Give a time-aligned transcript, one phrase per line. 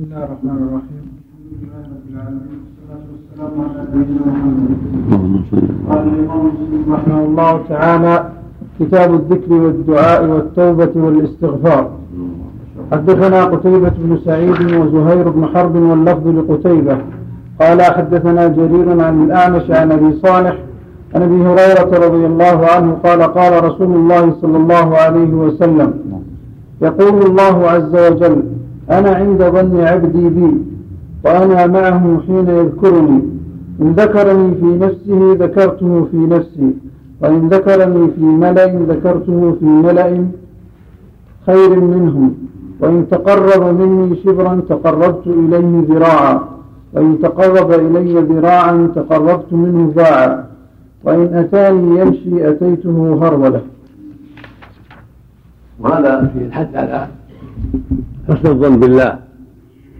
[0.00, 1.04] بسم الله الرحمن الرحيم.
[3.10, 4.70] والسلام على نبينا محمد
[5.90, 8.14] قال الامام مسلم رحمه الله تعالى
[8.80, 11.90] كتاب الذكر والدعاء والتوبة والاستغفار.
[12.92, 16.98] حدثنا قتيبة بن سعيد وزهير بن حرب واللفظ لقتيبة.
[17.60, 20.56] قال حدثنا جرير عن الأعمش عن أبي صالح
[21.14, 25.94] عن أبي هريرة رضي الله عنه قال قال رسول الله صلى الله عليه وسلم
[26.82, 28.42] يقول الله عز وجل
[28.90, 30.54] أنا عند ظن عبدي بي
[31.24, 33.22] وأنا معه حين يذكرني.
[33.80, 36.74] إن ذكرني في نفسه ذكرته في نفسي
[37.20, 40.26] وإن ذكرني في ملأ ذكرته في ملأ
[41.46, 42.34] خير منهم.
[42.80, 46.40] وإن تقرب مني شبرا تقربت إليه ذراعا
[46.92, 50.44] وإن تقرب إلي ذراعا تقربت منه باعا
[51.04, 53.62] وإن أتاني يمشي أتيته هرولة.
[55.80, 57.08] وهذا في الحد على
[58.30, 59.18] حسن الظن بالله.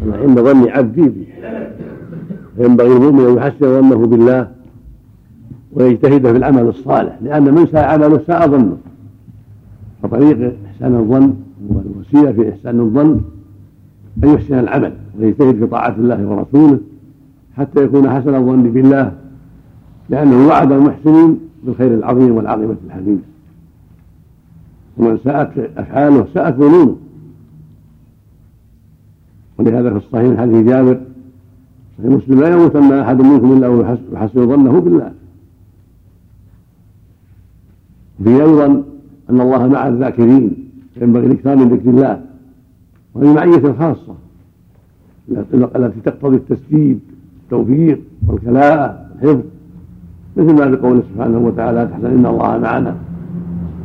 [0.03, 1.29] أنا عند ظن عبدي بي
[2.57, 4.49] فينبغي المؤمن أن يحسن ظنه بالله
[5.73, 8.77] ويجتهد في العمل الصالح لأن من ساء عمله ساء ظنه.
[10.03, 11.35] فطريق إحسان الظن
[11.69, 13.21] والوسيلة في إحسان الظن
[14.25, 16.81] أن يحسن العمل ويجتهد في طاعة الله ورسوله
[17.57, 19.13] حتى يكون حسن الظن بالله
[20.09, 23.23] لأنه وعد المحسنين بالخير العظيم والعاقبة الحميدة
[24.99, 26.97] ومن ساءت أفعاله ساءت ظنونه.
[29.61, 31.01] ولهذا في الصحيح حديث جابر
[31.99, 35.13] صحيح مسلم لا يموتن أحد منكم إلا ويحسن ظنه بالله.
[38.21, 38.67] وفيه أيضا
[39.31, 42.21] أن الله مع الذاكرين ينبغي الإكثار من ذكر الله
[43.15, 44.15] وهذه معية خاصة
[45.77, 47.01] التي تقتضي التسديد
[47.45, 49.43] التوفيق والكلاءة والحفظ
[50.37, 52.97] مثل ما بقوله سبحانه وتعالى تحسن إن الله معنا.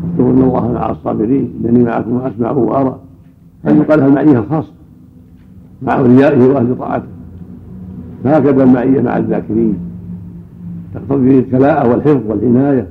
[0.04, 3.00] واذكروا إن الله مع الصابرين إنني معكم وأسمع وأرى.
[3.64, 4.72] هذه يقال لها المعية الخاصة.
[5.82, 7.08] مع أوليائه وأهل طاعته.
[8.24, 9.78] فهكذا المعية مع الذاكرين.
[10.94, 12.88] تقتضي الكلاءة والحفظ والعناية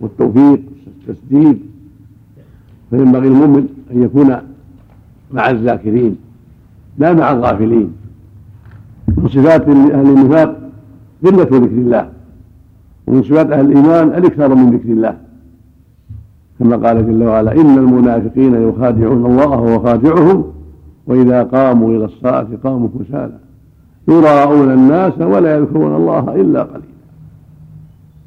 [0.00, 1.58] والتوفيق والتسديد.
[2.90, 4.36] فينبغي المؤمن أن يكون
[5.32, 6.16] مع الذاكرين
[6.98, 7.92] لا مع الغافلين.
[9.16, 10.70] من صفات أهل النفاق
[11.24, 12.08] قلة ذكر الله.
[13.06, 15.16] ومن صفات أهل الإيمان الإكثار من ذكر الله.
[16.58, 20.44] كما قال جل وعلا إن المنافقين يخادعون الله وهو خادعهم
[21.06, 23.38] وإذا قاموا إلى الصلاة قاموا كسالى.
[24.08, 26.94] يراءون الناس ولا يذكرون الله إلا قليلا.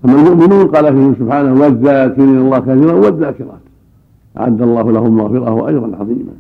[0.05, 3.59] أما المؤمنون قال فيهم سبحانه والذاكرين الله كثيرا والذاكرات.
[4.37, 6.33] أعد الله لهم مغفرة وأجرا عظيما.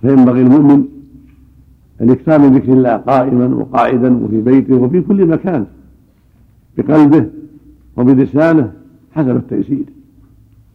[0.00, 0.84] فينبغي المؤمن
[2.00, 5.66] يكثر من ذكر الله قائما وقاعدا وفي بيته وفي كل مكان.
[6.78, 7.26] بقلبه
[7.96, 8.72] وبلسانه
[9.12, 9.84] حسب التيسير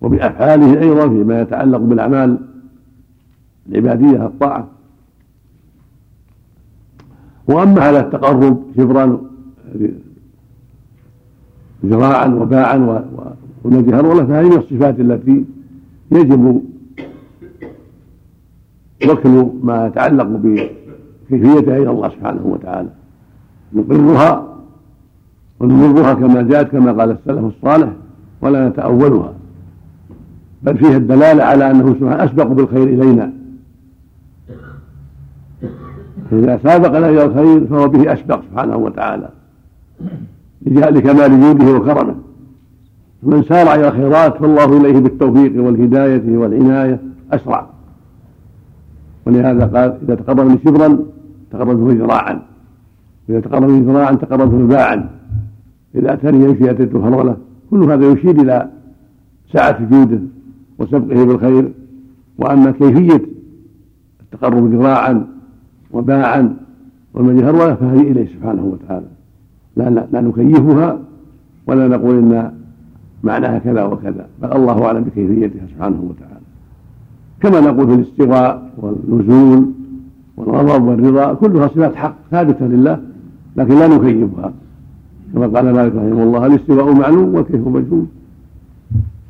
[0.02, 2.38] وبأفعاله أيضا فيما يتعلق بالأعمال
[3.70, 4.68] العبادية الطاعة
[7.48, 9.22] وأما على التقرب شبرا
[11.86, 13.06] ذراعا وباعا
[13.64, 15.46] ونجي هرولة فهذه من الصفات التي
[16.12, 16.62] يجب
[19.10, 22.90] وكل ما يتعلق بكيفيتها إلى الله سبحانه وتعالى.
[23.74, 24.58] نقرها
[25.60, 27.90] ونمرها كما جاءت كما قال السلف الصالح
[28.42, 29.34] ولا نتأولها.
[30.64, 33.34] بل فيها الدلالة على أنه سبحانه أسبق بالخير إلينا.
[36.32, 39.30] فإذا سابقنا إلى الخير فهو به أسبق سبحانه وتعالى.
[40.66, 42.16] لكمال جوده وكرمه.
[43.24, 47.00] من سارع إلى الخيرات فالله إليه بالتوفيق والهداية والعناية
[47.32, 47.68] أسرع.
[49.26, 51.00] ولهذا قال إذا تقرب شبرا
[51.52, 52.42] تقربه ذراعا.
[53.30, 55.10] إذا تقرب ذراعا تقربه باعا.
[55.96, 57.38] إذا أتاني يمشي أتيته هرولة
[57.72, 58.70] كل هذا يشير إلى
[59.54, 60.20] سعة جوده
[60.80, 61.72] وسبقه بالخير.
[62.38, 63.22] وأما كيفية
[64.22, 65.28] التقرب ذراعا
[65.94, 66.56] وباعا
[67.14, 69.06] والمجي هرولة فهذه إليه سبحانه وتعالى.
[69.76, 71.00] لا, لا, نكيفها
[71.68, 72.52] ولا نقول إن
[73.24, 76.44] معناها كذا وكذا بل الله أعلم بكيفيتها سبحانه وتعالى.
[77.42, 79.66] كما نقول في الاستواء والنزول
[80.38, 83.00] والغضب والرضا كلها صفات حق ثابتة لله
[83.58, 84.54] لكن لا نكيفها.
[85.34, 88.06] كما قال مالك رحمه الله الاستواء معلوم والكيف مجهول.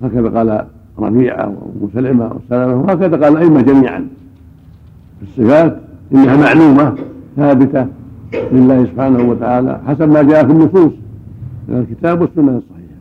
[0.03, 0.65] هكذا قال
[0.99, 4.07] ربيعة وسلمة وسلمة وهكذا قال الأئمة جميعا.
[5.21, 5.77] الصفات
[6.13, 6.95] إنها معلومة
[7.37, 7.87] ثابتة
[8.51, 10.91] لله سبحانه وتعالى حسب ما جاء في النصوص
[11.67, 12.99] من الكتاب والسنة الصحيحة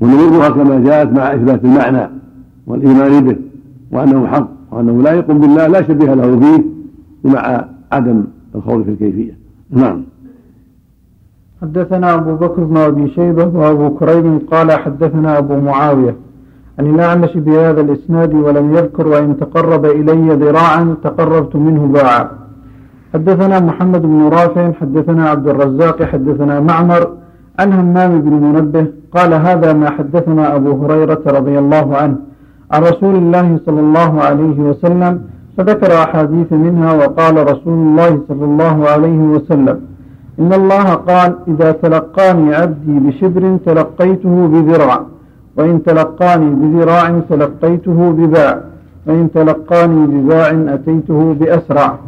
[0.00, 2.08] ونمرها كما جاءت مع إثبات المعنى
[2.66, 3.36] والإيمان به
[3.92, 6.64] وأنه حق وأنه لا يقوم بالله لا شبيه له فيه
[7.24, 8.24] مع عدم
[8.54, 9.36] الخوض في الكيفية.
[9.70, 10.02] نعم.
[11.62, 16.14] حدثنا أبو بكر بن أبي شيبة وأبو كريم قال حدثنا أبو معاوية
[16.80, 22.28] الأعمش بهذا الإسناد ولم يذكر وإن تقرب إلي ذراعا تقربت منه باعا.
[23.14, 27.08] حدثنا محمد بن رافع حدثنا عبد الرزاق حدثنا معمر
[27.60, 28.86] عن همام بن منبه
[29.16, 32.16] قال هذا ما حدثنا أبو هريرة رضي الله عنه
[32.72, 35.20] عن رسول الله صلى الله عليه وسلم
[35.56, 39.80] فذكر أحاديث منها وقال رسول الله صلى الله عليه وسلم
[40.40, 45.00] إن الله قال إذا تلقاني عبدي بشبر تلقيته بذراع.
[45.56, 48.60] وإن تلقاني بذراع تلقيته بباع
[49.06, 51.98] وإن تلقاني بباع أتيته بأسرع.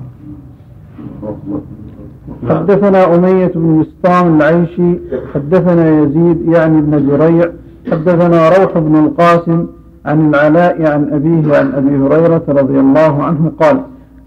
[2.48, 4.98] حدثنا أمية بن مسطام العيشي
[5.34, 7.50] حدثنا يزيد يعني ابن زريع
[7.92, 9.66] حدثنا روح بن القاسم
[10.06, 13.80] عن العلاء عن أبيه عن أبي هريرة رضي الله عنه قال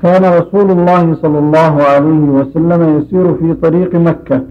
[0.04, 4.42] كان رسول الله صلى الله عليه وسلم يسير في طريق مكة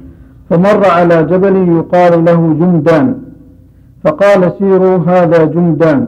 [0.50, 3.14] فمر على جبل يقال له جمدان
[4.06, 6.06] فقال سيروا هذا جمدان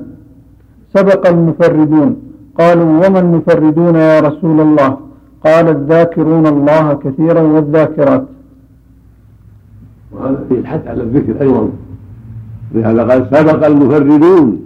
[0.95, 2.17] سبق المفردون.
[2.59, 4.97] قالوا وما المفردون يا رسول الله؟
[5.45, 8.25] قال الذاكرون الله كثيرا والذاكرات.
[10.13, 11.69] وهذا فيه الحث على الذكر أيضا.
[12.75, 14.63] لهذا قال سبق المفردون.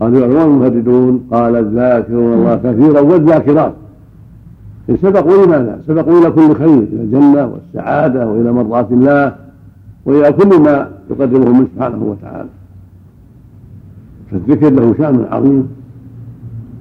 [0.00, 3.72] قالوا وما المفردون؟ قال الذاكرون الله كثيرا والذاكرات.
[5.02, 9.34] سبقوا لماذا؟ سبقوا إلى كل خير إلى الجنة والسعادة وإلى مرضاة الله
[10.06, 12.48] وإلى كل ما يقدمه من سبحانه وتعالى.
[14.30, 15.68] فالذكر له شأن عظيم.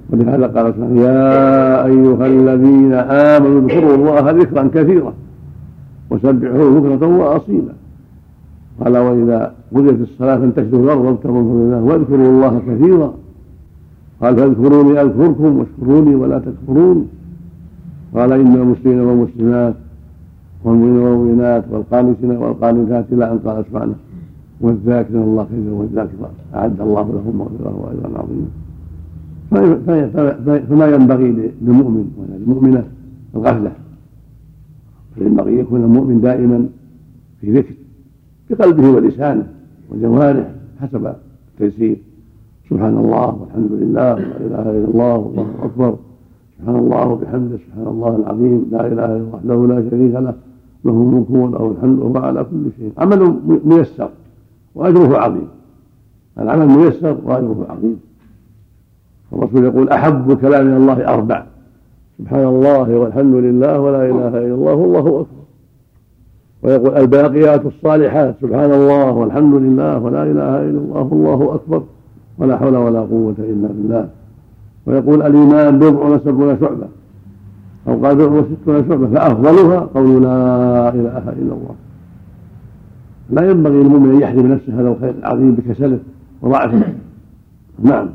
[0.09, 5.13] ولهذا قال سبحانه يا أيها الذين آمنوا اذكروا الله ذكرا كثيرا
[6.09, 7.73] وسبحوه بكرة وأصيلا.
[8.83, 13.13] قال وإذا قضيت الصلاة فانتشروا الأرض وابتغوا من الله واذكروا الله كثيرا.
[14.21, 17.07] قال فاذكروني أذكركم واشكروني ولا تكفرون.
[18.15, 19.75] قال إن المسلمين والمسلمات
[20.63, 23.95] والمؤمنين والمؤمنات والقانتين والقانتات إلى أن قال سبحانه
[24.61, 28.47] والذاكرين الله كثيرا والذاكرات أعد الله لهم مغفرة وأجرا عظيما.
[30.69, 32.83] فما ينبغي للمؤمن ولا للمؤمنة
[33.35, 33.71] الغفلة.
[35.15, 36.65] فينبغي يكون المؤمن دائما
[37.41, 37.73] في ذكر
[38.49, 39.47] بقلبه ولسانه
[39.91, 40.51] وجوارحه
[40.81, 41.13] حسب
[41.53, 41.97] التيسير.
[42.69, 45.95] سبحان الله والحمد لله ولا إله إلا الله والله أكبر.
[46.57, 50.33] سبحان الله وبحمده سبحان الله العظيم لا إله إلا الله وحده لا شريك له
[50.85, 53.33] له الملك وله الحمد وهو على كل شيء عمل
[53.65, 54.09] ميسر.
[54.77, 55.47] وأجره عظيم.
[56.39, 57.99] العمل ميسر وأجره عظيم.
[59.33, 61.43] الرسول يقول أحب الكلام إلى الله أربع.
[62.17, 65.25] سبحان الله والحمد لله ولا إله إلا الله والله أكبر.
[66.63, 68.35] ويقول الباقيات الصالحات.
[68.41, 71.83] سبحان الله والحمد لله ولا إله إلا الله والله أكبر.
[72.37, 74.09] ولا حول ولا قوة إلا بالله.
[74.85, 76.87] ويقول الإيمان بضع وسبعون شعبة.
[77.87, 79.07] أو قال بضع وستون شعبة.
[79.07, 81.75] فأفضلها قول لا إله إلا الله.
[83.29, 85.99] لا ينبغي للمؤمن أن يحرم نفسه هذا الخير العظيم بكسله
[86.41, 86.81] وضعفه.
[87.83, 88.09] نعم.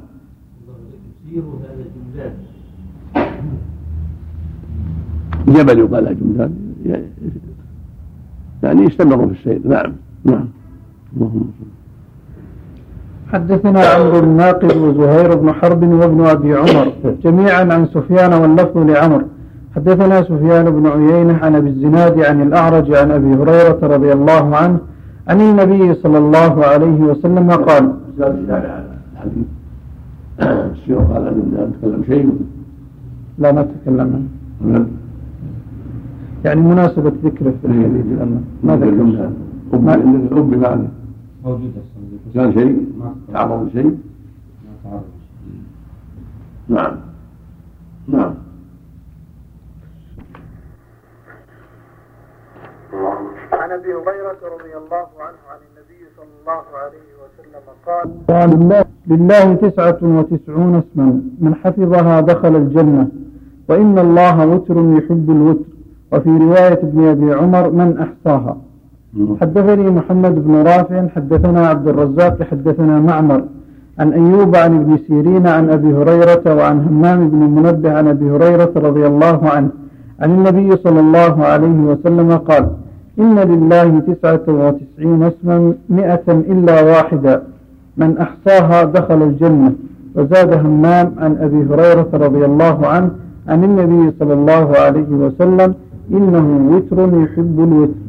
[5.49, 6.53] جبل يقال جمدان
[8.63, 9.61] يعني يستمر في السير.
[9.65, 9.93] نعم.
[10.25, 10.49] نعم.
[11.17, 11.51] اللهم
[13.33, 16.93] حدثنا عمرو الناقد وزهير بن حرب وابن أبي عمر.
[17.25, 19.25] جميعا عن سفيان واللفظ لعمر.
[19.77, 24.79] حدثنا سفيان بن عيينة عن أبي الزناد عن الأعرج عن أبي هريرة رضي الله عنه
[25.29, 27.95] عن النبي صلى الله عليه وسلم قال.
[28.21, 28.35] قال
[31.55, 32.41] نتكلم شيء.
[33.39, 34.29] لا نتكلم
[34.65, 34.87] عنه
[36.45, 38.07] يعني مناسبة ذكره في الحديث
[38.65, 39.31] ما ذكر.
[39.79, 40.89] ما الأب بمعنى
[41.45, 41.81] موجودة.
[42.35, 42.87] كان شيء؟
[43.33, 43.99] تعرض شيء.
[46.69, 46.93] نعم.
[48.09, 48.35] نعم.
[53.73, 58.85] عن أبي هريرة رضي الله عنه عن النبي صلى الله عليه وسلم قال قال لله,
[59.07, 63.09] لله تسعة وتسعون اسما من حفظها دخل الجنة.
[63.69, 65.71] وإن الله وتر يحب الوتر.
[66.13, 68.57] وفي رواية ابن أبي عمر من أحصاها.
[69.41, 73.45] حدثني محمد بن رافع حدثنا عبد الرزاق حدثنا معمر.
[73.99, 78.73] عن أيوب عن ابن سيرين عن أبي هريرة وعن همام بن منبه عن أبي هريرة
[78.77, 79.71] رضي الله عنه.
[80.21, 82.71] عن النبي صلى الله عليه وسلم قال
[83.19, 87.43] إن لله تسعة وتسعين اسما مئة إلا واحدا.
[87.97, 89.73] من أحصاها دخل الجنة.
[90.15, 93.11] وزاد همام عن أبي هريرة رضي الله عنه
[93.49, 95.75] عن النبي صلى الله عليه وسلم
[96.11, 98.03] إنه وتر يحب الوتر.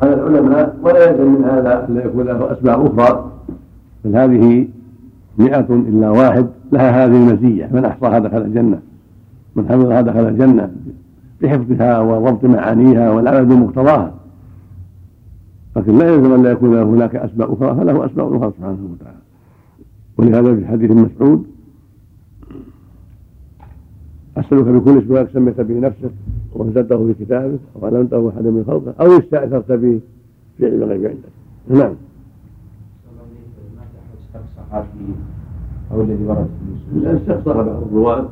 [0.00, 3.30] قال العلماء ولا يلزم من هذا أن يكون له أسماء أخرى.
[4.04, 4.68] بل هذه
[5.38, 7.68] مئة إلا واحد لها هذه المزية.
[7.72, 8.78] من أحصاها دخل الجنة.
[9.56, 10.72] من حفظها دخل الجنة
[11.42, 14.14] بحفظها وضبط معانيها والعمل بمقتضاها.
[15.76, 19.18] لكن لا يلزم أن لا يكون هناك اسماء أخرى فله اسماء أخرى سبحانه وتعالى.
[20.18, 21.46] ولهذا في حديث مسعود
[24.36, 26.10] أسألك بكل اسم سميت به نفسك
[26.52, 30.00] وأنزلته في كتابك أو علمته أحد من خلقك أو استأثرت به
[30.58, 31.32] في علم الغيب عندك.
[31.68, 31.94] نعم.
[35.92, 36.48] أو الذي ورد
[37.26, 38.28] في بعض الرواة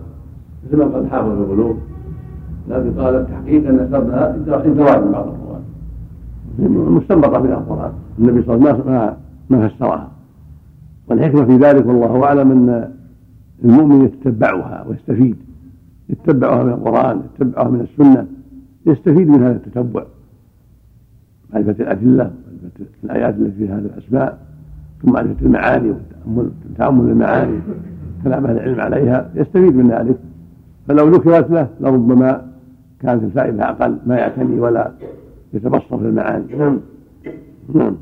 [0.66, 1.76] مثل ما قد حافظ القلوب
[2.68, 5.60] لكن قال التحقيق أن سردها انت من بعض الرواة
[6.58, 7.92] مستنبطة من القرآن.
[8.18, 9.16] النبي صلى الله عليه وسلم ما
[9.50, 10.10] ما فسرها.
[11.08, 12.90] والحكمة في ذلك والله أعلم أن
[13.64, 15.36] المؤمن يتتبعها ويستفيد.
[16.08, 18.26] يتبعها من القرآن يتبعها من السنة
[18.86, 20.04] يستفيد من هذا التتبع.
[21.52, 24.38] معرفة الأدلة معرفة الآيات التي فيها هذه الأسماء
[25.02, 27.58] ثم معرفة المعاني والتأمل تأمل المعاني
[28.24, 30.18] كلام أهل العلم عليها يستفيد من ذلك.
[30.88, 32.50] فلو ذكرت له لربما
[33.00, 34.92] كانت الفائدة أقل ما يعتني ولا
[35.52, 36.56] يتبصر في المعاني.
[36.56, 36.80] نعم.
[37.74, 37.96] نعم.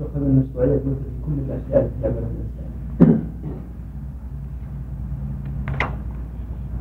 [0.00, 3.20] يؤخذ من الوتر في كل الانسان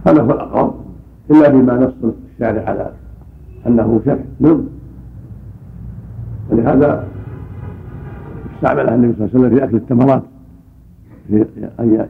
[0.08, 0.76] هذا هو الأقرب
[1.32, 2.92] إلا بما نص الشارع على
[3.68, 4.20] أنه شرع.
[4.40, 4.64] نعم.
[6.50, 7.08] ولهذا
[8.56, 10.24] استعملها النبي صلى الله عليه وسلم في أكل التمرات.
[11.28, 11.46] في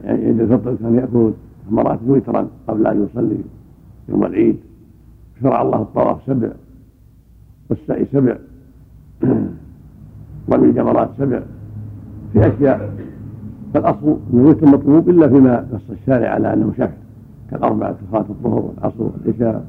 [0.04, 1.32] عيد الفطر كان يأكل
[1.70, 3.38] تمرات وترا قبل أن يصلي
[4.08, 4.56] يوم العيد.
[5.42, 6.48] شرع الله الطواف سبع
[7.70, 8.36] والسعي سبع.
[10.52, 11.40] رمي الجمرات سبع.
[12.32, 12.94] في أشياء.
[13.74, 16.92] فالأصل أنه الوتر مطلوب إلا فيما نص الشارع على أنه شرع
[17.50, 19.64] كالأربعة صلاة الظهر والعصر والعشاء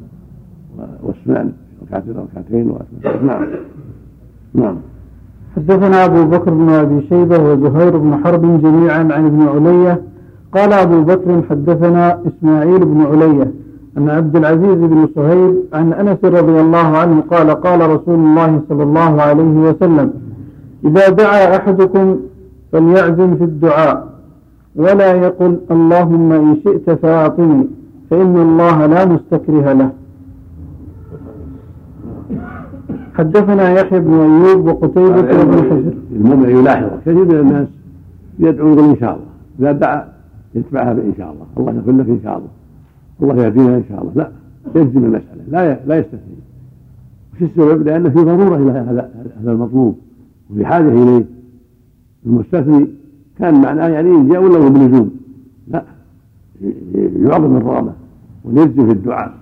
[1.04, 2.78] والسنن ركعتين ركعتين
[3.26, 3.48] نعم.
[4.54, 4.78] نعم.
[5.56, 10.02] حدثنا أبو بكر بن أبي شيبة وزهير بن حرب جميعا عن ابن علية.
[10.54, 13.52] قال أبو بكر حدثنا إسماعيل بن علية
[13.98, 18.84] أن عبد العزيز بن صهيب عن أنس رضي الله عنه قال قال رسول الله صلى
[18.84, 20.14] الله عليه وسلم
[20.86, 22.18] إذا دعا أحدكم
[22.72, 24.08] فليعزم في الدعاء
[24.76, 27.68] ولا يقل اللهم إن شئت فأعطني
[28.10, 29.90] فإن الله لا مستكره له.
[33.18, 37.68] حدثنا يحيى بن أيوب وقتيبة بن حجر المؤمن يلاحظ كثير من الناس
[38.40, 39.26] يدعو يقول إن شاء الله
[39.60, 40.08] إذا دعا
[40.56, 42.50] يتبعها بإن شاء الله الله يغفر لك إن شاء الله
[43.22, 44.32] الله يهدينا إن شاء الله لا
[44.82, 46.36] يجزم المسألة لا لا يستثني
[47.34, 49.10] وش السبب؟ لأن في ضرورة إلى هذا
[49.42, 49.98] هذا المطلوب
[50.50, 51.26] وفي حاجة إليه
[52.26, 52.88] المستثني
[53.40, 55.12] كان معناه يعني إن جاء ولا بلزوم
[55.68, 55.84] لا
[57.16, 57.94] يعظم الرغبة
[58.46, 59.34] ونرجو في الدعاء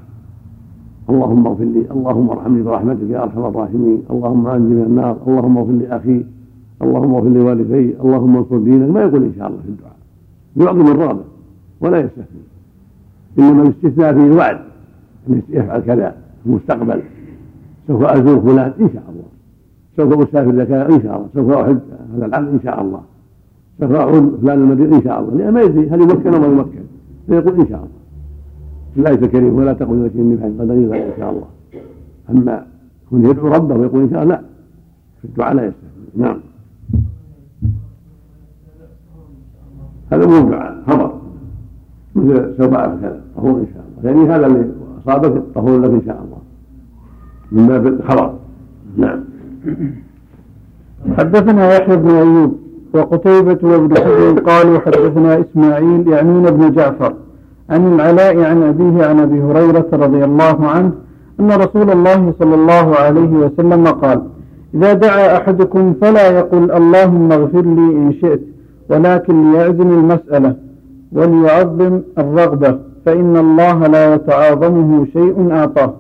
[1.10, 5.72] اللهم اغفر لي اللهم ارحمني برحمتك يا أرحم الراحمين اللهم انجي من النار اللهم اغفر
[5.72, 6.26] لي أخي
[6.82, 9.96] اللهم اغفر لوالدي اللهم انصر دينك ما يقول إن شاء الله في الدعاء.
[10.58, 11.24] يعظم الرغبه
[11.82, 12.44] ولا يستثني.
[13.40, 14.60] إنما الاستثناء فيه وعد
[15.30, 16.10] إن يفعل كذا
[16.44, 17.02] في المستقبل.
[17.88, 19.30] سوف أزور فلان إن شاء الله.
[19.98, 21.28] سوف أسافر لك إن شاء الله.
[21.36, 21.78] سوف احج
[22.16, 23.02] هذا العام إن شاء الله.
[23.80, 23.92] سوف
[24.42, 25.34] فلان المدينة إن شاء الله.
[25.38, 26.84] لأن ما يدري هل يمكن أو ما يمكن.
[27.28, 28.03] فيقول إن شاء الله.
[28.96, 31.48] لا الكريم ولا تقل لك إني فعل قدري إن شاء الله.
[32.30, 32.66] أما
[33.06, 34.42] يكون يدعو ربه ويقول إن شاء الله لا
[35.22, 36.38] في الدعاء لا يستثني نعم.
[40.12, 41.14] هذا مو دعاء خبر.
[42.16, 44.10] مثل سوف كذا طهور إن شاء الله.
[44.10, 44.72] يعني هذا اللي
[45.06, 46.38] أصابك طهور لك إن شاء الله.
[47.52, 48.34] من باب الخبر.
[48.98, 49.20] نعم.
[51.18, 52.60] حدثنا يحيى بن أيوب
[52.94, 57.14] وقتيبة وابن حجر قالوا حدثنا إسماعيل يعنون ابن جعفر.
[57.74, 60.92] عن العلاء عن أبيه عن أبي هريرة رضي الله عنه
[61.40, 64.22] أن رسول الله صلى الله عليه وسلم قال
[64.76, 68.42] إذا دعا أحدكم فلا يقل اللهم اغفر لي إن شئت
[68.90, 70.56] ولكن ليعزم المسألة
[71.12, 75.94] وليعظم الرغبة فإن الله لا يتعاظمه شيء أعطاه.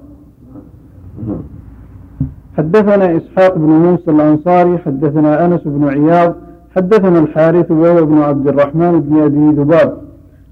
[2.57, 6.35] حدثنا إسحاق بن موسى الأنصاري حدثنا أنس بن عياض
[6.75, 9.97] حدثنا الحارث وهو ابن عبد الرحمن بن أبي ذباب.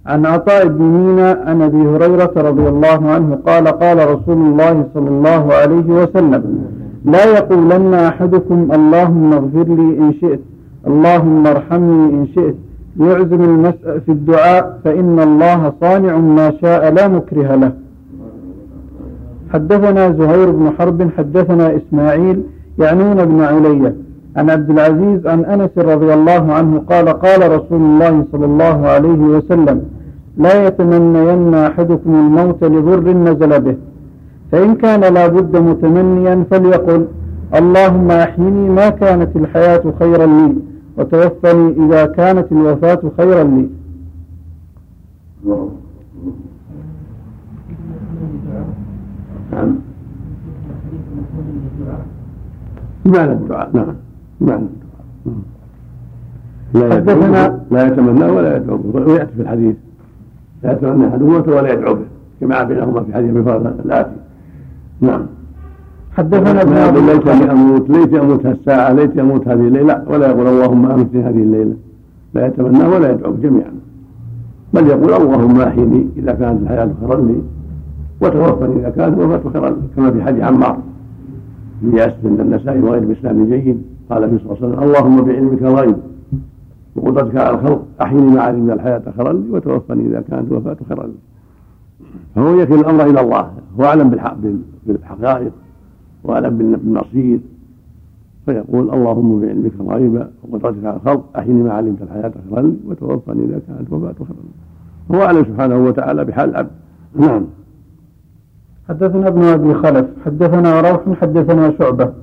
[0.06, 5.10] عن عطاء بن مينا عن أبي هريرة رضي الله عنه قال قال رسول الله صلى
[5.10, 6.44] الله عليه وسلم
[7.06, 10.40] لا يقولن أحدكم اللهم اغفر لي إن شئت
[10.88, 12.56] اللهم ارحمني إن شئت
[13.00, 17.72] يعزم المسأل في الدعاء فإن الله صانع ما شاء لا مكره له.
[19.54, 22.44] حدثنا زهير بن حرب حدثنا إسماعيل
[22.80, 23.96] يعنون بن علية
[24.38, 29.20] عن عبد العزيز عن أنس رضي الله عنه قال قال رسول الله صلى الله عليه
[29.20, 29.82] وسلم
[30.38, 33.78] لا يتمنين أحدكم الموت لضر نزل به.
[34.52, 37.06] فإن كان لا بد متمنيا فليقل
[37.56, 40.56] اللهم أحيني ما كانت الحياة خيرا لي
[40.98, 43.70] وتوفني إذا كانت الوفاة خيرا لي.
[53.06, 53.96] بمعنى الدعاء نعم.
[54.42, 54.64] الدعاء
[56.74, 59.00] لا حدثنا لا يتمنى ولا يدعو به.
[59.08, 59.76] وياتي في الحديث.
[60.64, 62.06] لا يتمنى احد موته ولا يدعو به.
[62.42, 64.16] كما بينهما في حديث ابي الآتي.
[65.02, 65.22] نعم.
[66.18, 70.04] حدثنا ابن ابي ليتني أموت ليتني أموت الساعة ليتني أموت هذه الليلة.
[70.08, 71.76] ولا يقول اللهم امتني هذه الليلة.
[72.34, 73.72] لا يتمنى ولا يدعو جميعا.
[74.74, 77.42] بل يقول اللهم أحيني إذا كانت الحياة خيرا لي
[78.22, 80.78] وتوفني إذا كانت الوفاة خيرا لي كما في حديث عمار.
[81.82, 83.91] بن ياسر عند النسائي وغير باسلام جيد.
[84.12, 85.96] قال النبي صلى الله عليه وسلم اللهم بعلمك الغيب
[86.96, 91.14] وقدرتك على الخلق أحيني ما علمت الحياة خيرا لي وتوفني إذا كانت الوفاة خيرا لي.
[92.36, 94.10] فهو يكل الأمر إلى الله هو أعلم
[94.86, 95.52] بالحقائق
[96.24, 97.40] واعلم بالمصير
[98.46, 103.62] فيقول اللهم بعلمك الغيب وقدرتك على الخلق أحيني ما علمت الحياة خيرا لي وتوفني إذا
[103.68, 105.18] كانت وفاه خيرا لي.
[105.18, 106.72] هو أعلم سبحانه وتعالى بحال العبد
[107.16, 107.46] نعم.
[108.90, 112.14] حدثنا ابن أبي خلف حدثنا روح حدثنا شعبة.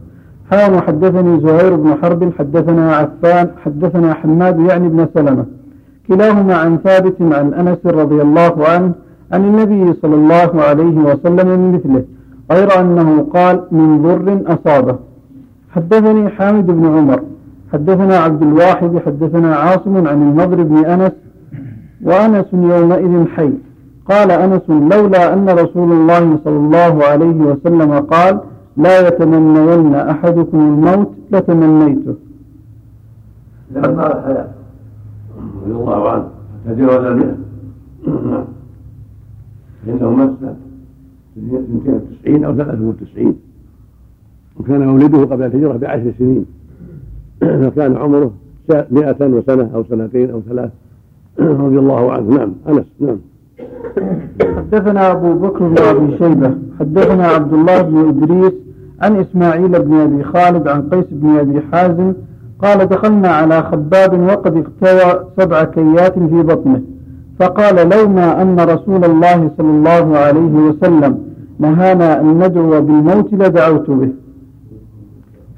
[0.50, 5.44] حان حدثني زهير بن حرب حدثنا عفان حدثنا حماد يعني بن سلمة.
[6.08, 8.92] كلاهما عن ثابت عن أنس رضي الله عنه
[9.32, 12.04] عن النبي صلى الله عليه وسلم من مثله
[12.52, 14.96] غير أنه قال من ضر أصابه
[15.70, 17.22] حدثني حامد بن عمر
[17.72, 21.12] حدثنا عبد الواحد حدثنا عاصم عن النضر بن أنس
[22.02, 23.52] وأنس يومئذ حي.
[24.10, 28.40] قال أنس لولا أن رسول الله صلى الله عليه وسلم قال
[28.78, 32.14] لا يتمنين أحدكم الموت لتمنيته.
[33.70, 34.48] لما الحياة
[35.62, 36.28] رضي الله عنه.
[36.66, 37.36] تجاوز المئة
[38.06, 38.44] نعم
[39.86, 40.56] فإنه مات سنة
[41.36, 43.34] 92 أو 93
[44.60, 46.46] وكان مولده قبل الهجرة بعشر سنين.
[47.40, 48.32] فكان عمره
[48.90, 50.70] مئة وسنة أو سنتين أو ثلاث.
[51.40, 52.36] رضي الله عنه.
[52.36, 52.52] نعم.
[52.68, 52.86] أنس.
[53.00, 53.18] نعم.
[54.56, 56.54] حدثنا أبو بكر بن أبي شيبة.
[56.80, 58.52] حدثنا عبد الله بن إدريس
[59.02, 62.12] عن إسماعيل بن أبي خالد عن قيس بن أبي حازم
[62.62, 66.82] قال دخلنا على خباب وقد اختوى سبع كيات في بطنه
[67.40, 71.18] فقال لو ما أن رسول الله صلى الله عليه وسلم
[71.58, 74.10] نهانا أن ندعو بالموت لدعوت به.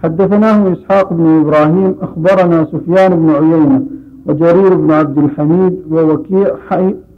[0.02, 3.82] حدثناه إسحاق بن إبراهيم أخبرنا سفيان بن عيينة
[4.26, 6.54] وجرير بن عبد الحميد ووكيع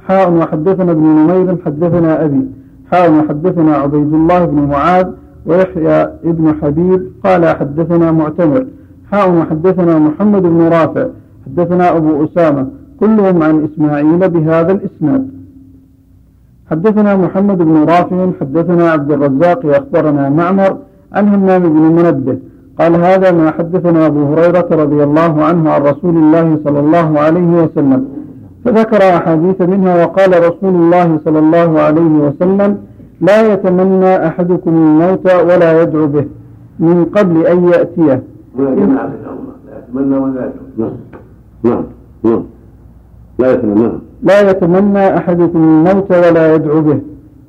[0.08, 2.46] حاء وحدثنا ابن نمير حدثنا أبي
[2.90, 5.06] حاء وحدثنا عبيد الله بن معاذ
[5.46, 8.66] ويحيى ابن حبيب قال حدثنا معتمر.
[9.10, 11.06] حاء وحدثنا محمد بن رافع.
[11.46, 12.66] حدثنا أبو أسامة.
[13.00, 15.28] كلهم عن إسماعيل بهذا الإسناد.
[16.70, 18.30] حدثنا محمد بن رافع.
[18.40, 19.66] حدثنا عبد الرزاق.
[19.66, 20.76] أخبرنا معمر
[21.12, 22.38] عن همام بن منبه.
[22.78, 27.50] قال هذا ما حدثنا أبو هريرة رضي الله عنه عن رسول الله صلى الله عليه
[27.62, 28.04] وسلم.
[28.64, 32.76] فذكر أحاديث منها وقال رسول الله صلى الله عليه وسلم
[33.22, 36.26] لا يتمنى أحدكم الموت ولا يدعو به
[36.78, 38.22] من قبل أن يأتيه.
[38.58, 38.72] لا
[39.78, 40.90] يتمنى ولا يدعو
[41.64, 41.84] نعم.
[42.24, 42.42] نعم.
[43.38, 43.92] لا يتمنى.
[44.22, 47.00] لا يتمنى أحدكم الموت ولا يدعو به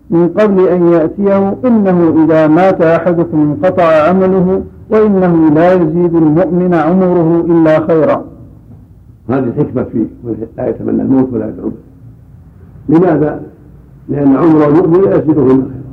[0.09, 1.55] من قبل أن يأتيه.
[1.65, 8.25] إنه إذا مات أحدكم انقطع عمله وإنه لا يزيد المؤمن عمره إلا خيرا.
[9.29, 10.05] هذه الحكمة في
[10.57, 11.75] لا يتمنى الموت ولا يدعو به.
[12.89, 13.52] لماذا؟
[14.09, 15.83] لأن عمر المؤمن لا يزيده إلا خيرا.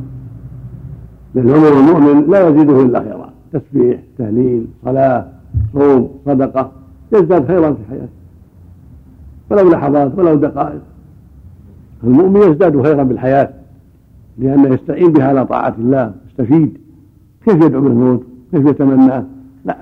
[1.35, 3.31] لأن عمر المؤمن لا يزيده إلا خيرا.
[3.53, 5.27] تسبيح تهليل صلاة
[5.73, 6.73] صوم صدقة
[7.13, 8.09] يزداد خيرا في حياته.
[9.51, 10.81] ولو لحظات ولو دقائق.
[12.05, 13.51] المؤمن يزداد خيرا بالحياة
[14.39, 16.79] لأنه يستعين بها على طاعة الله يستفيد.
[17.45, 19.25] كيف يدعو بالموت كيف يتمناه؟
[19.65, 19.77] لا.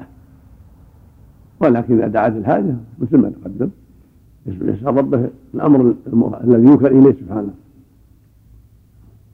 [1.61, 3.69] ولكن إذا دعت الحاجة مثل ما تقدم
[4.47, 5.95] يسأل ربه الأمر
[6.45, 7.51] الذي يوكل إليه سبحانه.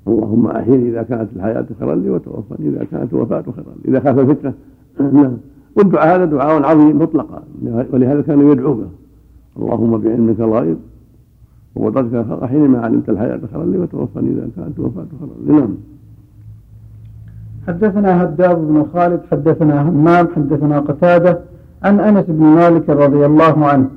[0.08, 3.90] اللهم أحيني إذا كانت الحياة خيرا لي وتوفني إذا كانت الوفاة خيرا لي.
[3.90, 4.52] إذا خاف الفتنة
[5.00, 5.36] نعم.
[5.76, 7.42] والدعاء هذا دعاء عظيم مطلقا.
[7.92, 8.86] ولهذا كانوا يدعو به
[9.56, 10.76] اللهم بعلمك الغيب
[11.76, 15.60] وقدرتك أحيني ما علمت الحياة خيرا لي وتوفني إذا كانت الوفاة خيرا لي.
[15.60, 15.74] نعم.
[17.66, 21.40] حدثنا هداب بن خالد حدثنا همام حدثنا قتادة
[21.82, 23.88] عن أنس بن مالك رضي الله عنه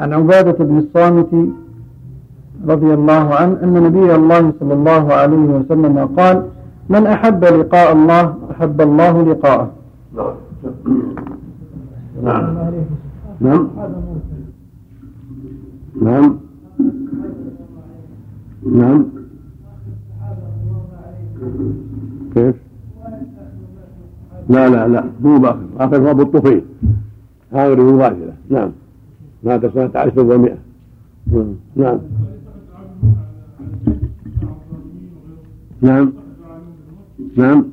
[0.00, 1.48] عن عبادة بن الصامت
[2.68, 6.42] رضي الله عنه أن نبي الله صلى الله عليه وسلم قال
[6.88, 9.70] من أحب لقاء الله أحب الله لقاءه.
[12.22, 12.56] نعم.
[13.40, 13.68] نعم.
[16.02, 16.36] نعم.
[18.72, 19.04] نعم.
[22.34, 22.54] كيف؟
[24.48, 25.04] لا لا لا.
[25.20, 26.62] مو باخر آخر ابو الطفيل
[27.52, 28.70] هذا مباشرة نعم.
[29.44, 30.56] مات سنة عشر ومائة
[31.76, 31.98] نعم.
[35.82, 36.12] نعم.
[37.36, 37.64] نعم.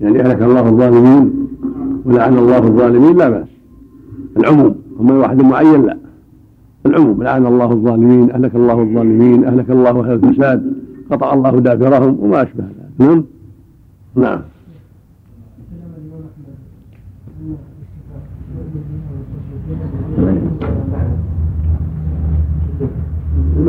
[0.00, 1.46] يعني أهلك الله الظالمين
[2.04, 3.48] ولعن الله الظالمين لا بأس.
[4.36, 5.98] العموم أما واحد معين لا.
[6.86, 10.72] العموم لعن الله الظالمين أهلك الله الظالمين أهلك الله أهل الفساد
[11.10, 12.92] قطع الله دابرهم وما أشبه ذلك.
[12.98, 13.24] نعم.
[14.14, 14.40] نعم.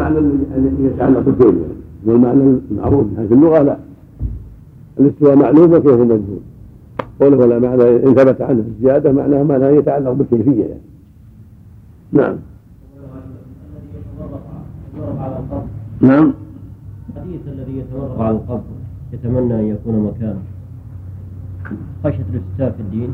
[0.08, 1.56] المعنى الذي يتعلق بالكيف
[2.06, 3.78] والمعنى المعروف في اللغة لا
[5.00, 6.40] الاستواء معلوم وكيف مجهول
[7.20, 10.82] قوله ولا معنى ان ثبت عنه الزياده معناها معنى يتعلق بالكيفيه يعني
[12.12, 12.36] نعم
[16.02, 16.34] نعم
[17.16, 18.62] الحديث الذي يتورع عن القبر
[19.14, 20.40] يتمنى ان يكون مكانه
[22.04, 23.10] خشيه الافتتاح في الدين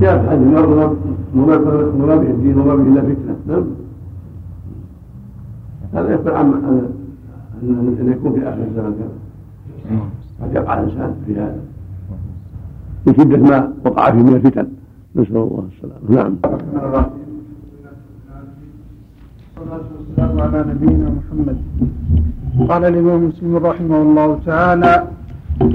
[0.00, 0.48] جاء في الحديث
[1.34, 3.64] مراد به الدين وما به الا فتنه نعم
[5.94, 6.46] هذا يخبر عن
[7.62, 9.08] ان يكون في آخر الزمن كذا.
[10.42, 11.60] قد يقع الإنسان في هذا.
[13.06, 14.66] من شده ما وقع فيه من الفتن.
[15.16, 16.22] نسأل الله السلامة.
[16.22, 16.36] نعم.
[20.18, 21.56] والسلام على نبينا محمد
[22.70, 25.06] قال الإمام مسلم رحمه الله تعالى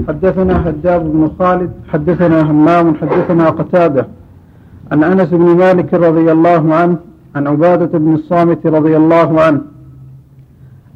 [0.08, 4.06] حدثنا هداب بن خالد حدثنا همام حدثنا قتادة.
[4.92, 6.96] عن أنس بن مالك رضي الله عنه
[7.36, 9.60] عن عبادة بن الصامت رضي الله عنه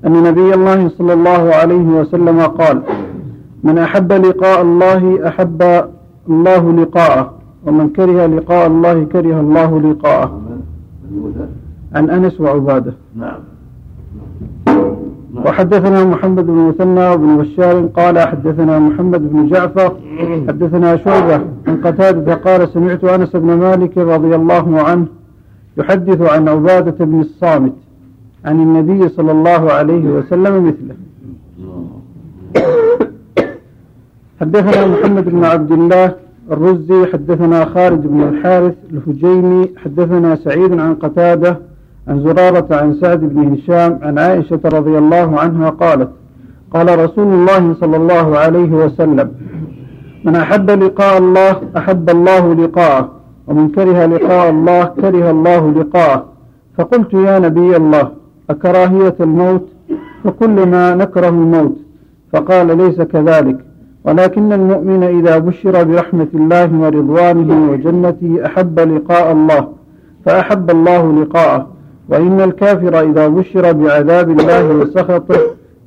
[0.07, 2.83] أن نبي الله صلى الله عليه وسلم قال
[3.65, 5.63] من أحب لقاء الله أحب
[6.29, 7.33] الله لقاءه
[7.67, 10.41] ومن كره لقاء الله كره الله لقاءه.
[11.95, 12.95] عن أنس وعبادة.
[13.17, 13.41] نعم.
[15.47, 19.97] وحدثنا محمد بن مثنى وابن بشار قال حدثنا محمد بن جعفر
[20.49, 21.35] حدثنا شعبة
[21.69, 25.07] عن قتادة قال سمعت أنس بن مالك رضي الله عنه
[25.79, 27.73] يحدث عن عبادة بن الصامت.
[28.45, 30.97] عن النبي صلى الله عليه وسلم مثله.
[34.41, 36.15] حدثنا محمد بن عبد الله
[36.51, 41.59] الرزي حدثنا خالد بن الحارث الهجيمي حدثنا سعيد عن قتادة
[42.09, 46.11] عن زرارة عن سعد بن هشام عن عائشة رضي الله عنها قالت
[46.75, 49.33] قال رسول الله صلى الله عليه وسلم
[50.25, 53.11] من أحب لقاء الله أحب الله لقاءه
[53.47, 56.25] ومن كره لقاء الله كره الله لقاءه.
[56.79, 59.69] فقلت يا نبي الله أكراهية الموت؟
[60.25, 61.77] فكل ما نكره الموت.
[62.33, 63.59] فقال ليس كذلك.
[64.05, 69.69] ولكن المؤمن إذا بشر برحمة الله ورضوانه وجنته أحب لقاء الله
[70.25, 71.67] فأحب الله لقاءه.
[72.09, 75.37] وإن الكافر إذا بشر بعذاب الله وسخطه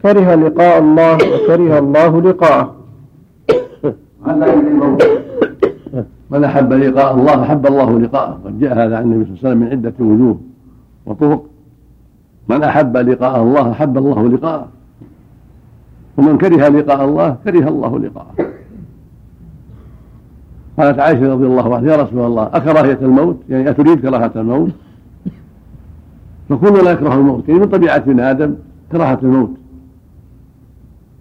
[0.04, 2.76] كره لقاء الله وكره الله لقاءه.
[6.32, 8.40] من أحب لقاء الله أحب الله لقاءه.
[8.46, 10.40] قد جاء هذا عن النبي صلى الله عليه وسلم من عدة وجوه
[11.06, 11.44] وطرق.
[12.50, 14.68] من أحب لقاء الله أحب الله لقاءه.
[16.18, 18.34] ومن كره لقاء الله كره الله لقاءه.
[20.78, 24.72] قالت عائشة رضي الله عنها يا رسول الله أكراهية الموت؟ يعني أتريد كراهة الموت?
[26.50, 28.56] فكلنا لا يكره الموت يعني من طبيعة ابن آدم
[28.92, 29.52] كراهة الموت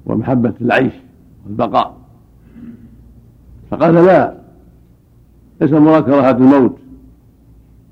[0.06, 0.92] ومحبة العيش
[1.46, 1.94] والبقاء.
[3.70, 4.34] فقال لا
[5.60, 6.78] ليس المراد كراهة الموت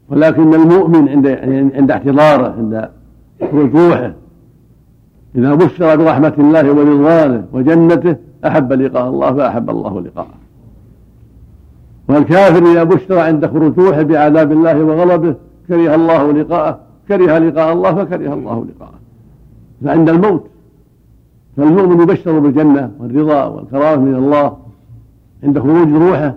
[0.09, 2.89] ولكن المؤمن عند يعني عند احتضاره عند
[3.53, 4.15] رجوعه
[5.37, 10.35] إذا بشر برحمة الله ورضوانه وجنته أحب لقاء الله فأحب الله لقاءه.
[12.09, 15.35] والكافر إذا بشر عند رجوعه بعذاب الله وغضبه
[15.69, 16.79] كره الله لقاءه
[17.09, 18.99] كره لقاء الله فكره الله لقاءه.
[19.85, 20.45] فعند الموت
[21.57, 24.57] فالمؤمن يبشر بالجنة والرضا والكرامة من الله.
[25.45, 26.35] عند خروج روحه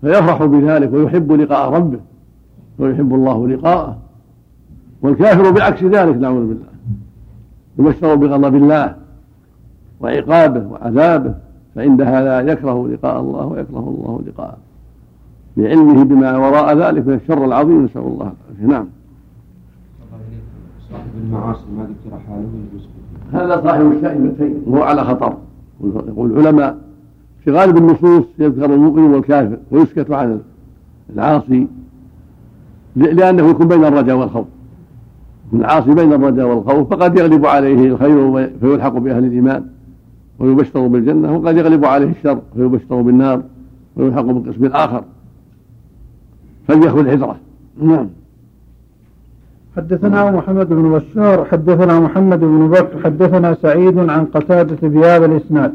[0.00, 1.98] فيفرح بذلك ويحب لقاء ربه
[2.78, 3.96] ويحب الله لقاءه.
[5.02, 6.66] والكافر بعكس ذلك نعوذ بالله.
[7.78, 8.94] يبشر بغضب الله
[10.00, 11.34] وعقابه وعذابه
[11.74, 14.56] فعند هذا يكره لقاء الله ويكره الله لقاءه.
[15.56, 18.66] لعلمه بما وراء ذلك من الشر العظيم نسأل الله العافية.
[18.66, 18.86] نعم.
[20.90, 22.48] صاحب المعاصي ما ذكر حاله
[23.32, 25.36] هذا صاحب الشائبتين وهو على خطر.
[25.84, 26.78] يقول العلماء
[27.44, 30.40] في غالب النصوص يذكر المؤمن والكافر ويسكت عن
[31.14, 31.66] العاصي
[32.96, 34.46] لأنه يكون بين الرجاء والخوف.
[35.52, 39.64] العاصي بين الرجاء والخوف فقد يغلب عليه الخير فيلحق بأهل الإيمان
[40.38, 43.42] ويبشر بالجنة وقد يغلب عليه الشر فيبشر بالنار
[43.96, 45.04] ويلحق بالقسم الآخر.
[46.68, 47.36] فليأخذ حذره
[47.82, 48.08] نعم.
[49.76, 55.72] حدثنا محمد بن بشار حدثنا محمد بن بكر حدثنا سعيد عن قتادة بهذا الإسناد.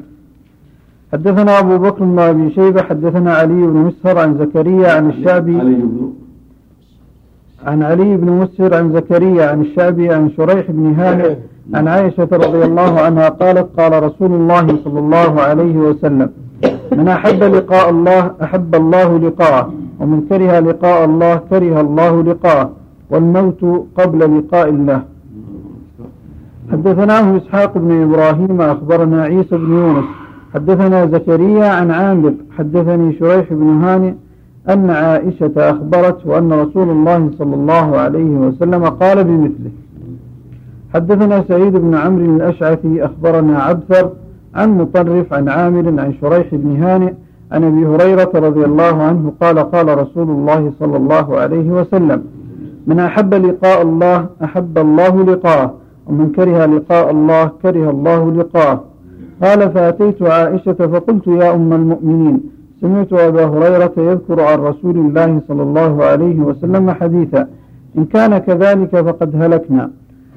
[1.13, 5.60] حدثنا أبو بكر بن أبي شيبة حدثنا علي بن مسهر عن زكريا عن الشعبي.
[5.60, 6.13] علي بن
[7.65, 11.36] عن علي بن مسهر عن زكريا عن الشعبي عن شريح بن هانئ
[11.74, 16.30] عن عائشة رضي الله عنها قالت قال رسول الله صلى الله عليه وسلم
[16.91, 22.69] من أحب لقاء الله أحب الله لقاءه ومن كره لقاء الله كره الله لقاءه
[23.10, 25.02] والموت قبل لقاء الله.
[26.71, 30.06] حدثناه إسحاق بن إبراهيم أخبرنا عيسى بن يونس.
[30.54, 32.34] حدثنا زكريا عن عامر.
[32.58, 34.13] حدثني شريح بن هانئ
[34.69, 39.71] أن عائشة أخبرت وأن رسول الله صلى الله عليه وسلم قال بمثله.
[40.93, 44.10] حدثنا سعيد بن عمرو الأشعثي أخبرنا عبثر
[44.56, 47.13] عن مطرف عن عامر عن شريح بن هانئ
[47.52, 52.24] عن أبي هريرة رضي الله عنه قال قال رسول الله صلى الله عليه وسلم
[52.88, 55.74] من أحب لقاء الله أحب الله لقاءه
[56.08, 58.84] ومن كره لقاء الله كره الله لقاءه.
[59.43, 62.41] قال فأتيت عائشة فقلت يا أم المؤمنين
[62.82, 67.48] سمعت أبا هريرة يذكر عن رسول الله صلى الله عليه وسلم حديثا
[67.98, 69.91] إن كان كذلك فقد هلكنا.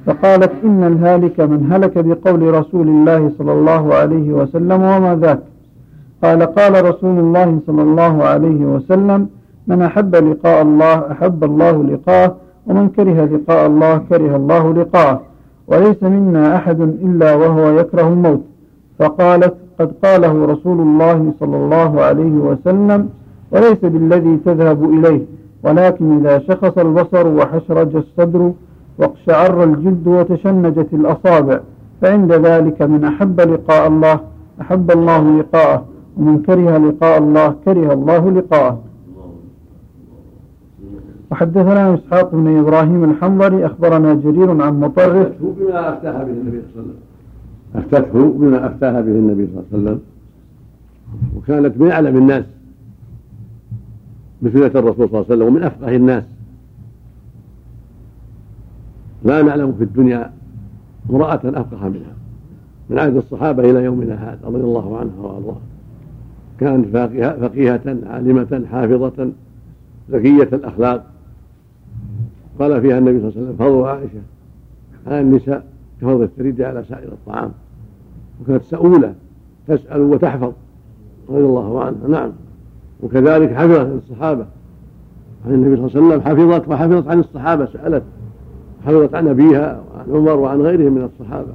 [0.06, 5.40] فقالت إن الهالك من هلك بقول رسول الله صلى الله عليه وسلم وما ذاك.
[6.22, 9.28] قال قال رسول الله صلى الله عليه وسلم
[9.66, 15.20] من أحب لقاء الله أحب الله لقاءه ومن كره لقاء الله كره الله لقاءه
[15.68, 18.42] وليس منا أحد إلا وهو يكره الموت.
[18.98, 23.08] فقالت قد قاله رسول الله صلى الله عليه وسلم
[23.52, 25.22] وليس بالذي تذهب إليه
[25.62, 28.52] ولكن إذا شخص البصر وحشرج الصدر
[28.98, 31.60] واقشعر الجلد وتشنجت الأصابع
[32.02, 34.20] فعند ذلك من أحب لقاء الله
[34.60, 35.84] أحب الله لقاءه
[36.16, 38.78] ومن كره لقاء الله كره الله لقاءه.
[41.30, 45.28] وحدثنا إسحاق بن إبراهيم الحنظلي أخبرنا جرير عن مطرف.
[45.40, 47.03] بما أفتاها به النبي صلى الله عليه وسلم.
[47.74, 50.00] أفتته بما أفتاها به النبي صلى الله عليه وسلم.
[51.36, 52.44] وكانت من أعلم الناس
[54.42, 56.24] بسنة الرسول صلى الله عليه وسلم ومن أفقه الناس.
[59.24, 60.32] لا نعلم في الدنيا
[61.10, 62.14] امرأة أفقه منها.
[62.90, 65.60] من عهد الصحابة إلى يومنا هذا رضي الله عنها وأرضاها.
[66.60, 66.96] كانت
[67.42, 69.32] فقيهة عالمة حافظة
[70.10, 71.04] زكية الأخلاق.
[72.58, 74.20] قال فيها النبي صلى الله عليه وسلم فضل عائشة
[75.06, 75.64] على النساء
[76.00, 77.52] كفضل الثريد على سائر الطعام.
[78.44, 79.14] وكانت سؤولة
[79.68, 80.52] تسأل وتحفظ.
[81.28, 82.30] رضي الله عنها نعم.
[83.02, 84.46] وكذلك حفظت عن الصحابة.
[85.46, 88.02] عن النبي صلى الله عليه وسلم حفظت وحفظت عن الصحابة سألت.
[88.86, 91.52] حفظت عن أبيها وعن عمر وعن غيرهم من الصحابة.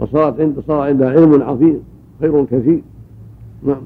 [0.00, 1.80] وصارت عند صار عندها علم عظيم
[2.20, 2.82] خير كثير.
[3.62, 3.82] نعم.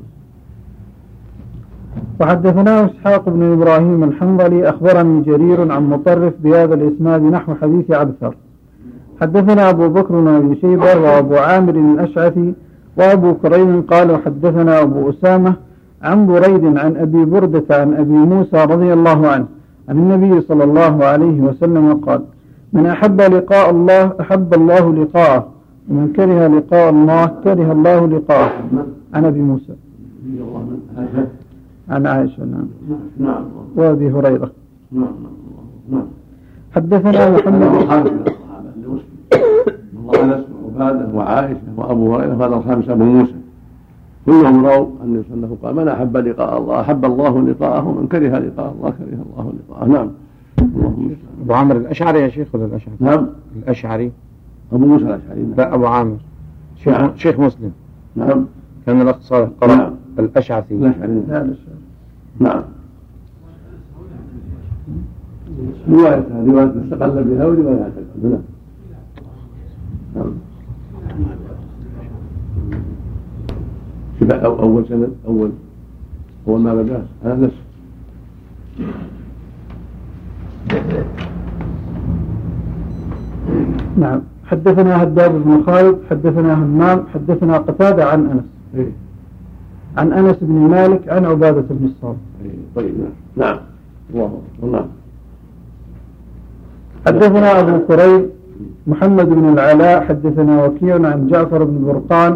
[2.21, 8.35] وحدثنا إسحاق بن إبراهيم الحنظلي أخبرني جرير عن مطرف بهذا الإسناد نحو حديث عبثر.
[9.20, 12.54] حدثنا أبو بكر بن أبي شيبة وأبو عامر الأشعثي
[12.96, 15.54] وأبو كريم قال حدثنا أبو أسامة
[16.02, 19.46] عن بريد عن أبي بردة عن أبي موسى رضي الله عنه
[19.88, 22.20] عن النبي صلى الله عليه وسلم قال
[22.72, 25.48] من أحب لقاء الله أحب الله لقاءه
[25.90, 28.52] ومن كره لقاء الله كره الله لقاءه.
[29.14, 29.74] عن أبي موسى.
[31.88, 32.68] عن عائشة نعم.
[33.18, 33.44] نعم.
[33.76, 34.50] وأبي هريرة.
[34.92, 35.09] نعم.
[35.90, 36.07] نعم.
[36.74, 38.33] حدثنا محمد
[39.32, 43.34] الله أنس وعبادة وعائشة وأبو هريرة وهذا الخامس أبو موسى.
[44.26, 48.74] كلهم رأوا أن صلى قال من أحب لقاء الله؟ أحب الله لقاءه؟ ومن كره لقاء
[48.78, 49.88] الله كره الله لقاءه.
[49.88, 50.10] نعم.
[51.42, 53.26] أبو عامر الأشعري يا شيخ ولا الأشعري؟ نعم.
[53.56, 54.12] الأشعري.
[54.72, 55.54] أبو موسى الأشعري نعم.
[55.56, 56.16] لا أبو عامر.
[56.76, 57.10] شيخ, نعم.
[57.16, 57.72] شيخ مسلم.
[58.16, 58.44] نعم.
[58.86, 59.94] كان الأخ صالح قرأ نعم.
[60.18, 61.54] الأشعري نعم.
[62.40, 62.62] نعم.
[65.90, 68.38] رواية رواية استقل بها ورواية نعم.
[74.20, 75.50] شبه أول سند أول
[76.48, 77.07] أول ما بدأ.
[77.24, 77.68] هذا نفسه
[83.96, 84.20] نعم.
[84.46, 88.44] حدثنا هداد بن خالد حدثنا همام حدثنا قتادة عن أنس.
[88.74, 88.92] إيه؟
[89.96, 92.16] عن أنس بن مالك عن عبادة بن الصامت.
[92.44, 92.94] إيه، طيب
[93.37, 93.57] نعم.
[94.14, 94.31] نعم.
[94.62, 94.87] الله نعم.
[97.07, 98.38] حدثنا أبو كريب
[98.88, 102.33] محمد بن العلاء حدثنا وكيع عن جعفر بن برقان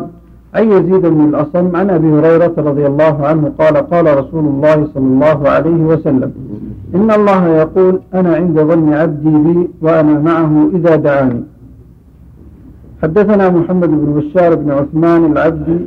[0.55, 5.07] عن يزيد بن الأصم عن أبي هريرة رضي الله عنه قال قال رسول الله صلى
[5.15, 6.31] الله عليه وسلم
[6.95, 11.43] إن الله يقول أنا عند ظن عبدي بي وأنا معه إذا دعاني.
[13.03, 15.79] حدثنا محمد بن بشار بن عثمان العبدي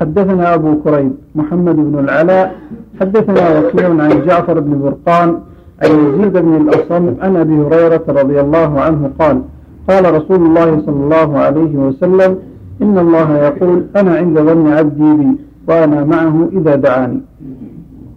[0.00, 2.54] حدثنا أبو كريب محمد بن العلاء
[3.00, 5.38] حدثنا وكيع عن جعفر بن برقان
[5.82, 9.42] عن يزيد بن الأصم عن أبي هريرة رضي الله عنه قال
[9.88, 12.38] قال رسول الله صلى الله عليه وسلم
[12.82, 15.36] إن الله يقول أنا عند ظن عبدي بي
[15.68, 17.20] وأنا معه إذا دعاني.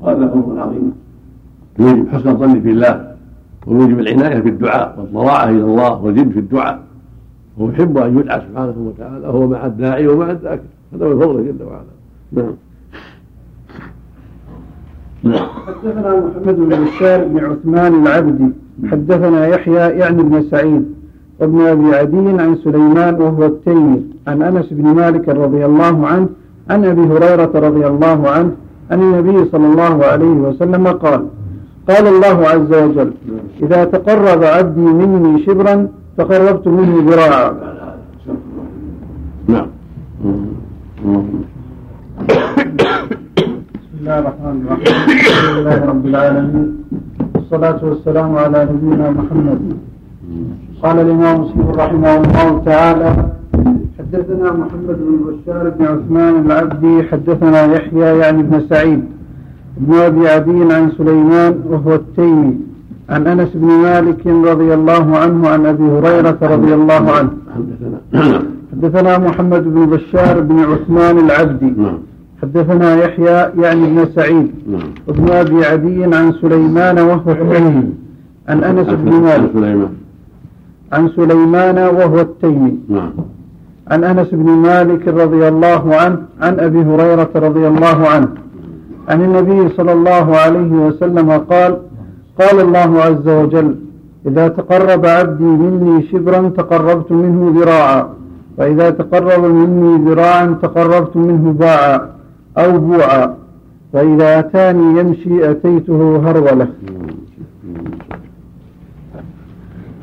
[0.04, 0.94] هذا أمر عظيم
[1.80, 3.12] يجب حسن الظن في الله
[3.68, 6.80] ويجب العناية بالدعاء والضراعة إلى الله والجد في الدعاء.
[7.58, 10.62] ويحب أن يدعى سبحانه وتعالى وهو مع الداعي ومع الذاكر.
[10.94, 11.84] هذا هو الفضل جل وعلا.
[12.32, 12.54] نعم.
[15.24, 15.48] نعم.
[15.68, 18.50] حدثنا محمد بن بشار بن عثمان العبدي.
[18.92, 20.86] حدثنا يحيى يعني بن سعيد
[21.40, 24.02] وابن أبي عدي عن سليمان وهو التيمي.
[24.28, 26.30] عن أنس بن مالك رضي الله عنه
[26.70, 28.52] عن أبي هريرة رضي الله عنه
[28.92, 31.28] عن النبي صلى الله عليه وسلم قال
[31.90, 33.12] قال الله عز وجل
[33.64, 37.54] إذا تقرب عبدي مني شبرا تقربت منه ذراعا.
[39.48, 39.68] نعم.
[44.02, 46.68] الله الرحمن الرحيم الحمد لله رب العالمين
[47.36, 49.60] والصلاة والسلام على نبينا محمد
[50.84, 53.10] قال الإمام مسلم رحمه الله تعالى
[54.00, 59.02] حدثنا محمد بن بشار بن عثمان العبدي حدثنا يحيى يعني بن سعيد
[59.78, 62.54] بن أبي عدي عن سليمان وهو التيمي
[63.10, 67.32] عن أنس بن مالك رضي الله عنه عن أبي هريرة رضي الله عنه
[68.72, 72.11] حدثنا محمد بن بشار بن عثمان العبدي نعم
[72.42, 74.90] حدثنا يحيى يعني بن سعيد نعم.
[75.08, 77.94] وابن أبي عدي عن سليمان وهو التيمي
[78.50, 79.52] عن أنس بن مالك.
[79.54, 79.94] سليمان.
[80.94, 82.80] عن سليمان وهو التيمي.
[82.90, 83.12] نعم.
[83.92, 88.28] عن أنس بن مالك رضي الله عنه عن أبي هريرة رضي الله عنه.
[89.10, 91.78] عن النبي صلى الله عليه وسلم قال
[92.40, 93.76] قال الله عز وجل
[94.28, 98.10] إذا تقرب عبدي مني شبرا تقربت منه ذراعا
[98.58, 102.21] وإذا تقرب مني ذراعا تقربت منه باعا.
[102.58, 103.36] أو بوعا
[103.94, 106.68] واذا اتاني يمشي أتيته هرولة.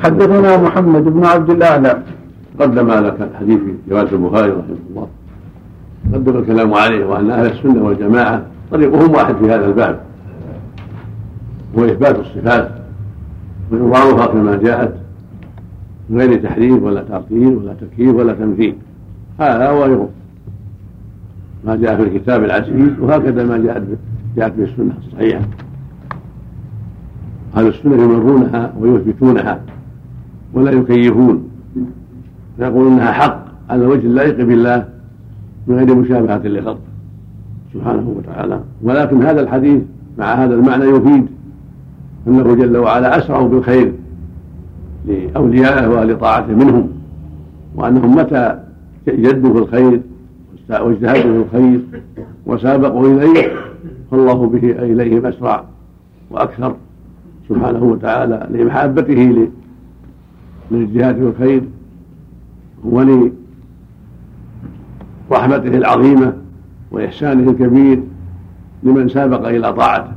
[0.01, 2.03] حدثنا محمد بن عبد الأعلى.
[2.61, 5.09] قدم لك الحديث في روايه البخاري رحمه الله.
[6.15, 10.01] قدم الكلام عليه وأن أهل السنة والجماعة طريقهم واحد في هذا الباب.
[11.79, 12.71] هو إثبات الصفات.
[13.73, 14.95] وإظهارها كما جاءت.
[16.11, 18.75] من غير تحريف ولا تعطيل ولا تكييف ولا تمثيل
[19.41, 20.09] هذا وغيره
[21.65, 23.83] ما جاء في الكتاب العزيز وهكذا ما جاءت
[24.37, 25.41] جاءت به السنة الصحيحة.
[27.57, 29.61] أهل السنة يمرونها ويثبتونها
[30.55, 31.49] ولا يكيفون.
[32.57, 34.85] فيقولون إنها حق على الوجه اللائق بالله
[35.67, 36.79] من غير مشابهة لخلقه
[37.75, 38.61] سبحانه وتعالى.
[38.83, 39.83] ولكن هذا الحديث
[40.19, 41.27] مع هذا المعنى يفيد
[42.27, 43.93] أنه جل وعلا أسرع بالخير
[45.07, 46.89] لأوليائه واهل طاعته منهم
[47.77, 48.59] وأنهم متى
[49.09, 50.01] جدوا في الخير
[50.71, 51.81] واجتهدوا في الخير
[52.47, 53.53] وسابقوا إليه
[54.11, 55.65] فالله به اليهم أسرع
[56.31, 56.77] وأكثر
[57.49, 59.49] سبحانه وتعالى لمحبته
[60.71, 61.63] للاجتهاد في الخير
[62.85, 63.33] ولرحمته
[65.77, 66.33] العظيمة
[66.91, 68.03] وإحسانه الكبير
[68.83, 70.13] لمن سابق إلى طاعته.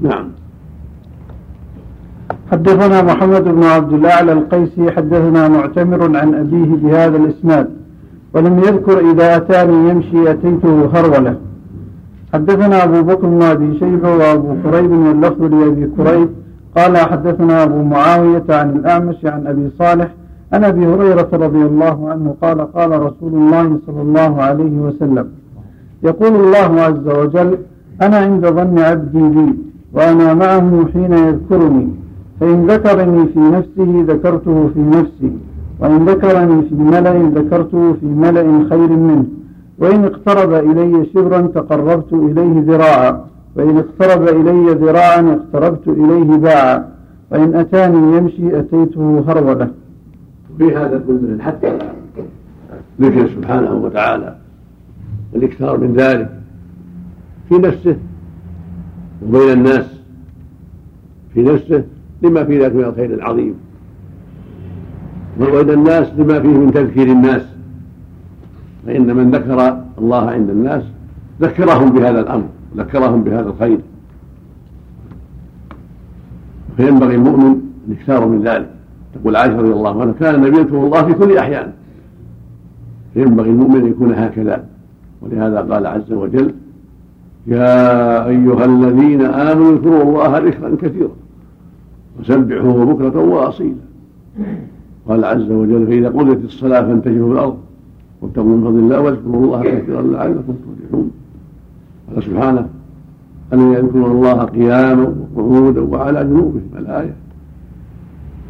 [0.00, 0.28] نعم.
[2.52, 7.79] حدثنا محمد بن عبد الأعلى القيسي حدثنا معتمر عن أبيه بهذا الإسناد.
[8.34, 11.36] ولم يذكر إذا أتاني يمشي أتيته هروله
[12.32, 16.28] حدثنا أبو بكر بن أبي شيبة وأبو كريب واللفظ لأبي كريب.
[16.76, 20.08] قال حدثنا أبو معاوية عن الأعمش عن أبي صالح
[20.52, 25.28] عن أبي هريرة رضي الله عنه قال قال رسول الله صلى الله عليه وسلم.
[26.02, 27.58] يقول الله عز وجل
[28.02, 29.54] أنا عند ظن عبدي بي
[29.92, 31.88] وأنا معه حين يذكرني
[32.40, 35.32] فإن ذكرني في نفسه ذكرته في نفسي.
[35.80, 39.24] وإن ذكرني في ملأ ذكرته في ملأ خير منه.
[39.78, 43.24] وإن اقترب إلي شبرا تقربت إليه ذراعا.
[43.56, 46.88] وإن اقترب إلي ذراعا اقتربت إليه باعا.
[47.30, 49.70] وإن أتاني يمشي أتيته هرولة.
[50.58, 51.78] في هذا كله حتى
[53.00, 54.36] ذكر سبحانه وتعالى.
[55.32, 56.40] والاكثار من ذلك.
[57.48, 57.96] في نفسه.
[59.28, 60.00] وبين الناس.
[61.34, 61.84] في نفسه.
[62.22, 63.54] لما في ذلك من الخير العظيم.
[65.40, 67.42] وبين الناس لما فيه من تذكير الناس.
[68.86, 70.82] فإن من ذكر الله عند الناس
[71.40, 73.80] ذكرهم بهذا الأمر ذكرهم بهذا الخير.
[76.76, 78.70] فينبغي المؤمن الاكثار من ذلك.
[79.14, 81.72] تقول عائشة رضي الله عنها كان النبي يذكر الله في كل أحيان.
[83.14, 84.64] فينبغي المؤمن أن يكون هكذا.
[85.22, 86.54] ولهذا قال عز وجل
[87.46, 91.10] يا أيها الذين آمنوا اذكروا الله ذكرا كثيرا
[92.20, 93.76] وسبحوه بكرة وأصيلا.
[95.08, 97.56] قال عز وجل فإذا قضيت الصلاة فانتشروا في الأرض
[98.22, 101.10] وابتغوا من فضل الله واذكروا الله كثيرا لعلكم تفلحون.
[102.14, 102.68] قال سبحانه
[103.52, 107.14] أن يذكرون الله قياما وقعودا وعلى جنوبهم الآية؟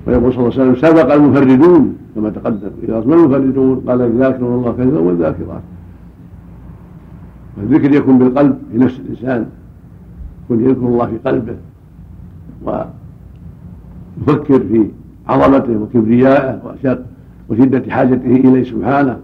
[0.07, 3.81] ويقول صلى الله عليه وسلم سبق المفردون كما تقدم إذا ما المفردون.
[3.89, 5.63] قال الذاكرون الله كثيرا والذاكرات.
[7.63, 9.47] الذكر يكون بالقلب في نفس الإنسان.
[10.45, 11.57] يكون يذكر الله في قلبه
[12.65, 14.91] ويفكر في
[15.31, 16.59] عظمته وكبريائه
[17.49, 19.17] وشدة حاجته إليه سبحانه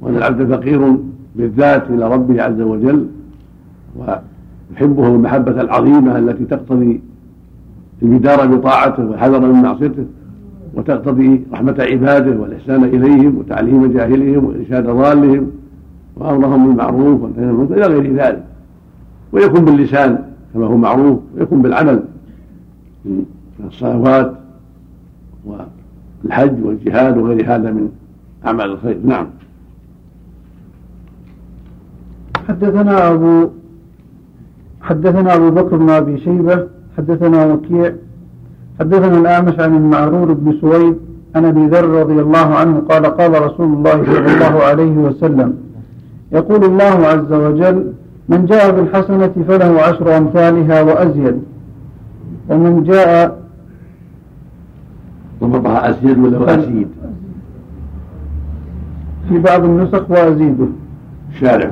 [0.00, 0.96] وأن العبد فقير
[1.36, 3.06] بالذات إلى ربه عز وجل
[3.96, 7.00] ويحبه المحبة العظيمة التي تقتضي
[8.02, 10.04] البدار بطاعته والحذر من معصيته
[10.74, 15.50] وتقتضي رحمة عباده والإحسان إليهم وتعليم جاهلهم وإرشاد ضالهم
[16.16, 18.44] وأمرهم بالمعروف والنهي عن المنكر إلى غير ذلك.
[19.32, 20.18] ويكون باللسان
[20.54, 22.02] كما هو معروف ويكون بالعمل
[23.04, 23.24] من
[23.66, 24.34] الصلوات
[25.46, 27.88] والحج والجهاد وغير هذا من
[28.46, 28.98] أعمال الخير.
[29.04, 29.26] نعم.
[32.48, 33.48] حدثنا أبو
[34.82, 36.66] حدثنا أبو بكر بن أبي شيبة
[36.98, 37.92] حدثنا وكيع
[38.80, 40.96] حدثنا الأعمش عن المعرور بن سويد
[41.34, 45.54] عن أبي ذر رضي الله عنه قال قال رسول الله صلى الله عليه وسلم
[46.32, 47.92] يقول الله عز وجل
[48.28, 51.42] من جاء بالحسنة فله عشر أمثالها وأزيد
[52.48, 53.43] ومن جاء
[55.44, 56.88] ضبطها أزيد ولا وأزيد
[59.28, 60.66] في بعض النسخ وأزيده
[61.40, 61.70] شارع.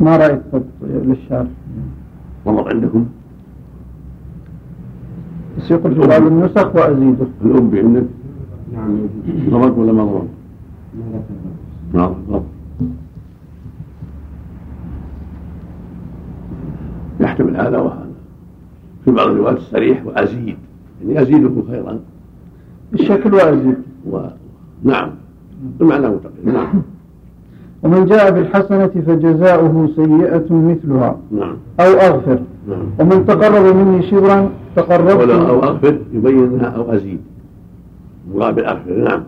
[0.00, 1.46] ما رأيت ضبط للشارع.
[2.46, 3.06] ضبط عندكم؟
[5.58, 8.04] بس يقول في بعض النسخ وأزيده الأب عندك
[8.72, 8.98] نعم.
[9.50, 10.24] ضبط ولا ما ضبط؟
[11.94, 12.42] ما ضبط
[17.20, 18.08] يحتمل هذا وهذا.
[19.04, 20.56] في بعض الروايات الصريح وأزيد.
[21.02, 21.98] يعني أزيدكم خيرا.
[22.94, 23.76] الشكل وأزيد.
[24.10, 24.18] و...
[24.82, 25.10] نعم.
[25.80, 26.82] المعنى متقن نعم.
[27.82, 31.16] ومن جاء بالحسنة فجزاؤه سيئة مثلها.
[31.30, 31.56] نعم.
[31.80, 32.38] أو أغفر.
[32.68, 32.86] نعم.
[33.00, 37.20] ومن تقرب مني شبرا تقربت ولا أو أغفر يبين أنها أو أزيد.
[38.34, 39.22] مقابل أغفر نعم.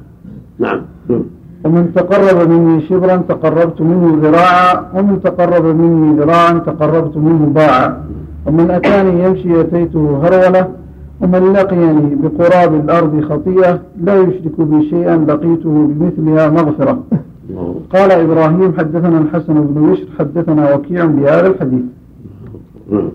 [0.58, 0.82] نعم.
[1.08, 1.22] نعم.
[1.64, 8.04] ومن تقرب مني شبرا تقربت منه ذراعا ومن تقرب مني ذراعا تقربت منه باعا.
[8.46, 10.68] ومن أتاني يمشي أتيته هرولة
[11.20, 16.98] ومن لقيني بقراب الأرض خطيئة لا يشرك بي شيئا لقيته بمثلها مغفرة.
[17.94, 21.82] قال إبراهيم حدثنا الحسن بن بشر حدثنا وكيع بهذا الحديث.
[22.90, 23.08] نعم.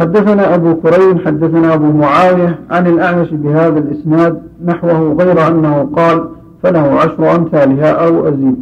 [0.00, 6.24] حدثنا أبو كريم حدثنا أبو معاوية عن الأعمش بهذا الإسناد نحوه غير أنه قال
[6.62, 8.56] فله عشر أمثالها أو أزيد.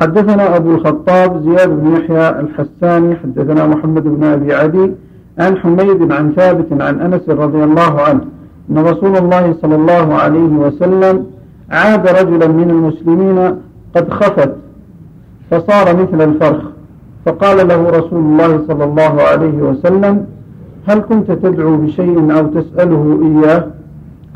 [0.00, 4.92] حدثنا أبو الخطاب زياد بن يحيى الحساني حدثنا محمد بن أبي عدي
[5.38, 8.20] عن حميد عن ثابت عن أنس رضي الله عنه
[8.70, 11.26] أن رسول الله صلى الله عليه وسلم
[11.70, 13.38] عاد رجلا من المسلمين
[13.96, 14.52] قد خفت
[15.50, 16.62] فصار مثل الفرخ
[17.26, 20.26] فقال له رسول الله صلى الله عليه وسلم
[20.88, 23.66] هل كنت تدعو بشيء أو تسأله إياه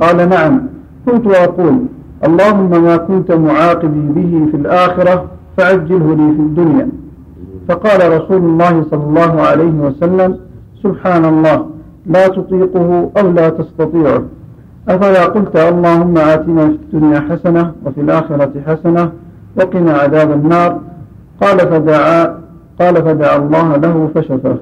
[0.01, 0.61] قال نعم.
[1.07, 1.76] كنت أقول
[2.24, 5.24] اللهم ما كنت معاقبي به في الآخرة
[5.57, 6.88] فعجله لي في الدنيا.
[7.68, 10.38] فقال رسول الله صلى الله عليه وسلم
[10.82, 11.66] سبحان الله
[12.07, 14.22] لا تطيقه أو لا تستطيعه.
[14.88, 19.12] أفلا قلت اللهم آتنا في الدنيا حسنة وفي الآخرة حسنة
[19.57, 20.80] وقنا عذاب النار.
[21.40, 22.40] قال فدعا
[22.80, 24.57] قال فدعا الله له فشفاه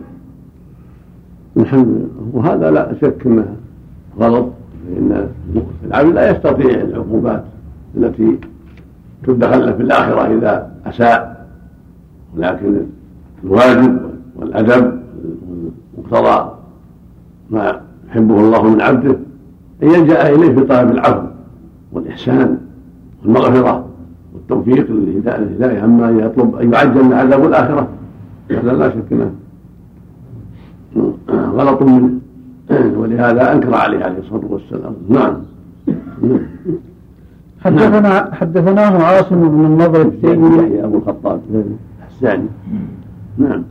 [1.57, 2.09] الحمد لله.
[2.33, 3.57] وهذا لا شك إنه
[4.20, 4.47] غلط.
[4.91, 5.28] لأن
[5.87, 7.45] العبد لا يستطيع العقوبات
[7.97, 8.39] التي
[9.26, 11.47] تدخل له في الآخرة إذا أساء.
[12.37, 12.76] ولكن
[13.45, 14.01] الواجب
[14.37, 15.01] والأدب
[15.97, 16.53] ومقتضى
[17.51, 19.16] ما يحبه الله من عبده
[19.83, 21.26] أن يلجأ إليه في طلب العفو
[21.93, 22.59] والإحسان
[23.22, 23.87] والمغفرة
[24.35, 27.89] والتوفيق للهدايه أما ان يطلب أن يعجل له عذاب الآخرة
[28.51, 29.33] هذا لا شك إنه
[31.30, 32.11] غلط منه
[32.98, 34.94] ولهذا أنكر عليه عليه الصلاة والسلام.
[35.08, 35.36] نعم.
[37.60, 42.48] حدثنا حدثناه عاصم بن النضر التيمي يحيى أبو الخطاب الحساني.
[43.38, 43.62] نعم.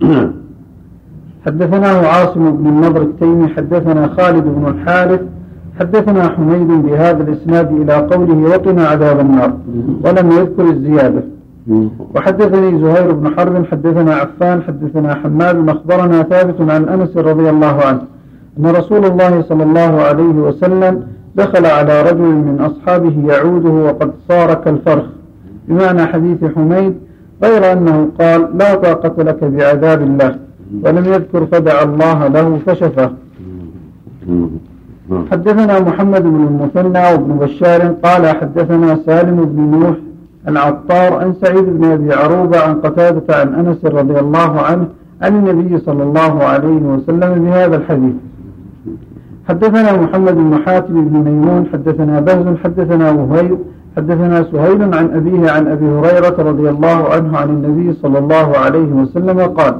[0.00, 0.32] نعم
[1.46, 5.20] حدثناه عاصم بن النضر التيمي حدثنا خالد بن الحارث.
[5.80, 9.56] حدثنا حميد بهذا الإسناد إلى قوله وقنا عذاب النار.
[10.04, 11.22] ولم يذكر الزيادة.
[12.14, 18.02] وحدثني زهير بن حرب حدثنا عفان حدثنا حماد أخبرنا ثابت عن أنس رضي الله عنه.
[18.58, 21.02] أن رسول الله صلى الله عليه وسلم
[21.34, 25.04] دخل على رجل من أصحابه يعوده وقد صار كالفرخ
[25.68, 26.94] بمعنى حديث حميد
[27.44, 30.36] غير أنه قال لا طاقة لك بعذاب الله
[30.84, 33.10] ولم يذكر فدعا الله له فشفاه
[35.30, 39.96] حدثنا محمد بن المثنى وابن بشار قال حدثنا سالم بن نوح
[40.48, 44.86] العطار عن سعيد بن أبي عروبة عن قتادة عن أنس رضي الله عنه
[45.22, 48.14] عن النبي صلى الله عليه وسلم بهذا الحديث.
[49.48, 53.58] حدثنا محمد بن حاتم بن ميمون حدثنا بهز حدثنا وهيب
[53.96, 58.92] حدثنا سهيل عن أبيه عن أبي هريرة رضي الله عنه عن النبي صلى الله عليه
[59.00, 59.74] وسلم قال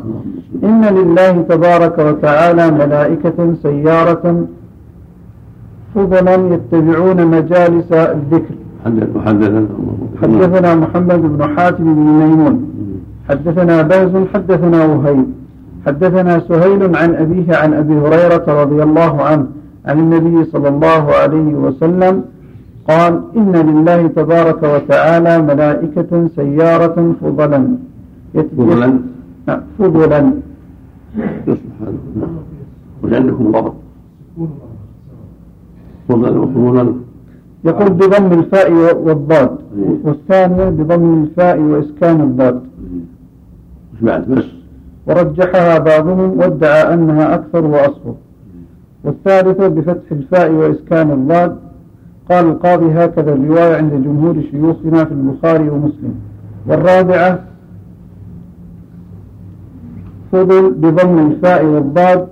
[0.65, 4.47] إن لله تبارك وتعالى ملائكة سيارة
[5.95, 8.55] فضلا يتبعون مجالس الذكر.
[10.23, 12.73] حدثنا محمد بن حاتم بن ميمون
[13.29, 15.27] حدثنا باز حدثنا وهيب.
[15.87, 19.47] حدثنا سهيل عن أبيه عن أبي هريرة رضي الله عنه
[19.87, 22.25] عن النبي صلى الله عليه وسلم
[22.89, 27.77] قال إن لله تبارك وتعالى ملائكة سيارة فضلا.
[28.35, 28.99] فضلا؟
[29.49, 30.33] نعم، فضلا.
[33.05, 33.75] عندكم ضبط
[36.09, 36.95] فضلا وفضلا.
[37.65, 38.73] يقول بضم الفاء
[39.07, 39.51] والضاد
[40.05, 42.63] والثانية بضم الفاء وإسكان الضاد.
[43.95, 44.62] وش بعد؟ بس.
[45.07, 48.15] ورجحها بعضهم وادعى أنها أكثر وأصفر
[49.05, 51.57] والثالثة بفتح الفاء وإسكان الضاد.
[52.31, 56.15] قال القاضي هكذا الرواية عند جمهور شيوخنا في البخاري ومسلم.
[56.67, 57.39] والرابعة
[60.33, 62.29] فضل بضم الفاء والضاد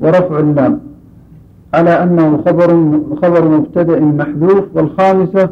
[0.00, 0.80] ورفع اللام.
[1.74, 5.50] على أنه خبر خبر مبتدأ محذوف والخامسة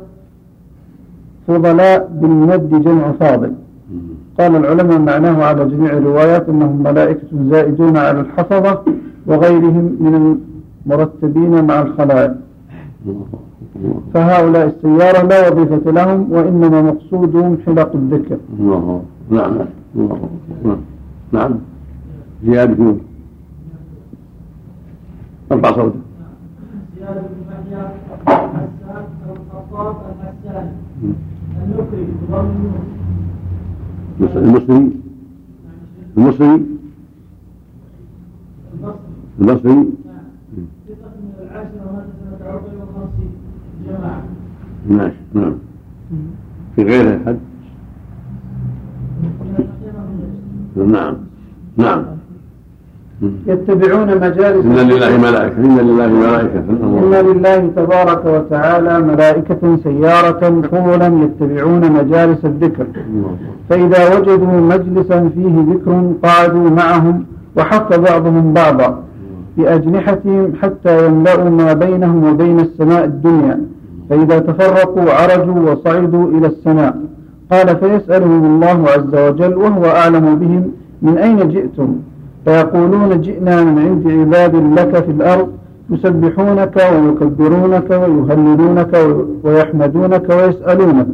[1.49, 3.53] فضلاء بالمد جمع فاضل.
[4.39, 8.83] قال العلماء معناه على جميع الروايات أنهم ملائكة زائدون على الحفظة
[9.27, 10.39] وغيرهم من
[10.87, 12.35] المرتبين مع الخلائق.
[14.15, 18.39] فهؤلاء السيارة لا وظيفة لهم وإنما مقصودهم حلق الذكر.
[18.59, 19.59] الله نعم.
[19.95, 20.77] نعم.
[21.33, 21.59] نعم
[22.45, 22.97] زيادة نور
[25.53, 25.95] ارفع صوتك
[26.99, 27.89] زياد بن يحيى
[28.27, 30.71] حسان الخطاب الحساني
[31.65, 32.55] النقري بضم
[34.23, 34.91] المصري.
[36.17, 36.63] المصري.
[39.41, 39.75] المصري.
[39.75, 39.87] نعم.
[40.89, 42.07] ثقة من العاشرة مات
[42.39, 43.31] سنة 54
[43.87, 44.23] جماعة
[44.89, 45.57] ماشي
[46.77, 47.39] في غيره حد
[50.77, 51.17] نعم
[51.77, 52.05] نعم.
[53.47, 61.07] يتبعون مجالس إن لله ملائكة إن لله ملائكة إن لله تبارك وتعالى ملائكة سيارة طولا
[61.25, 62.87] يتبعون مجالس الذكر.
[63.69, 67.25] فإذا وجدوا مجلسا فيه ذكر قعدوا معهم
[67.57, 68.99] وحق بعضهم بعضا
[69.57, 73.61] بأجنحتهم حتى يملأوا ما بينهم وبين السماء الدنيا.
[74.11, 76.97] فإذا تفرقوا عرجوا وصعدوا إلى السماء.
[77.51, 80.71] قال فيسألهم الله عز وجل وهو أعلم بهم
[81.03, 81.97] من أين جئتم؟
[82.45, 85.49] فيقولون جئنا من عند عباد لك في الأرض
[85.91, 88.93] يسبحونك ويكبرونك ويهللونك
[89.45, 91.07] ويحمدونك ويسألونك.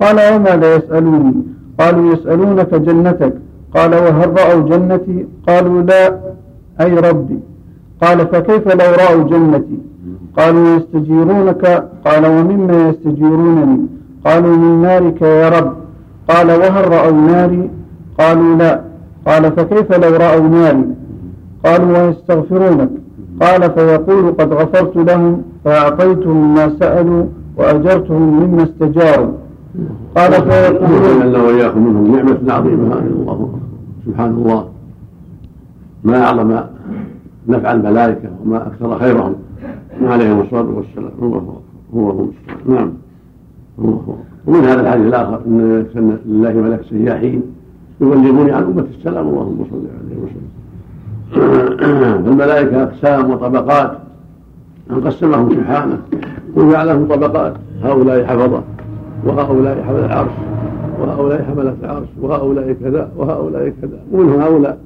[0.00, 1.34] قال وماذا يسألوني؟
[1.80, 3.34] قالوا يسألونك جنتك.
[3.74, 6.18] قال وهل رأوا جنتي؟ قالوا لا
[6.80, 7.38] أي ربي.
[8.02, 9.78] قال فكيف لو رأوا جنتي؟
[10.36, 11.84] قالوا يستجيرونك.
[12.06, 13.86] قال ومما يستجيرونني؟
[14.26, 15.72] قالوا من نارك يا رب.
[16.28, 17.70] قال وهل رأوا ناري؟
[18.18, 18.89] قالوا لا.
[19.30, 20.84] قال فكيف لو رأوا ناري
[21.64, 22.90] قالوا ويستغفرونك.
[23.42, 27.24] قال فيقول قد غفرت لهم فأعطيتهم ما سألوا
[27.56, 29.32] وأجرتهم مما استجاروا.
[30.16, 32.98] قال فيقول وإياكم منهم نعمة عظيمة.
[32.98, 33.58] الله
[34.06, 34.68] سبحان الله.
[36.04, 36.60] ما أعظم
[37.48, 39.34] نفع الملائكة وما أكثر خيرهم.
[40.02, 41.12] عليهم الصلاة والسلام.
[41.22, 41.54] الله
[41.94, 42.26] هو هو
[42.66, 42.92] نعم.
[43.78, 44.14] الله هو.
[44.46, 45.86] ومن هذا الحديث الآخر أن
[46.26, 47.42] لله ملك سياحين.
[48.00, 50.50] يبلغون عن أمة السلام اللهم صل عليه وسلم.
[52.24, 53.98] فالملائكة أقسام وطبقات.
[54.90, 55.98] أن قسمهم سبحانه
[56.56, 57.54] وجعل لهم طبقات.
[57.82, 58.62] هؤلاء حفظة
[59.24, 60.30] وهؤلاء حمل العرش
[61.00, 64.00] وهؤلاء حملة العرش وهؤلاء كذا وهؤلاء كذا.
[64.12, 64.78] ومنهم هؤلاء.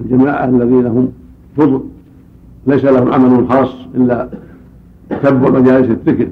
[0.00, 1.12] الجماعة الذين هم
[1.56, 1.80] فضل.
[2.66, 4.28] ليس لهم عمل خاص إلا
[5.10, 6.28] تتبع مجالس الذكر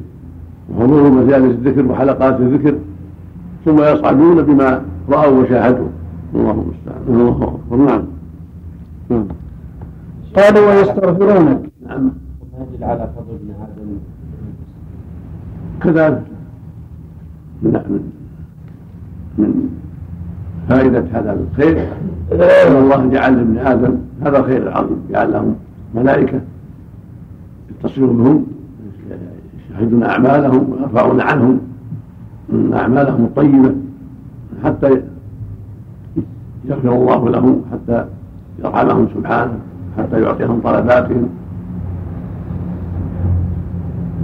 [0.76, 2.74] وحضور مجالس الذكر وحلقات الذكر.
[3.64, 5.88] ثم يصعدون بما رأوا وشاهدوا.
[6.34, 7.02] الله المستعان.
[7.08, 7.76] الله أكبر.
[7.76, 8.02] نعم.
[9.10, 9.26] نعم.
[10.36, 11.60] قالوا ويستغفرونك.
[11.86, 12.02] نعم.
[12.52, 13.98] ما يدل على فضل ابن آدم.
[15.82, 16.22] كذلك.
[17.62, 18.12] من من
[19.38, 19.68] من
[20.68, 21.88] فائدة هذا الخير.
[22.32, 25.54] أن الله جعل لابن آدم هذا الخير العظيم جعل لهم
[25.94, 26.40] ملائكة
[27.70, 28.46] يتصلون بهم
[29.70, 31.60] يشهدون أعمالهم ويرفعون عنهم
[32.72, 33.74] أعمالهم الطيبة
[34.64, 35.02] حتى
[36.64, 38.04] يغفر الله لهم حتى
[38.64, 39.58] يرحمهم سبحانه
[39.98, 41.28] حتى يعطيهم طلباتهم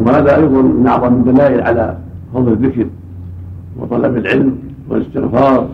[0.01, 1.97] وهذا أيضا من أعظم الدلائل على
[2.35, 2.87] فضل الذكر
[3.79, 4.59] وطلب العلم
[4.89, 5.69] والاستغفار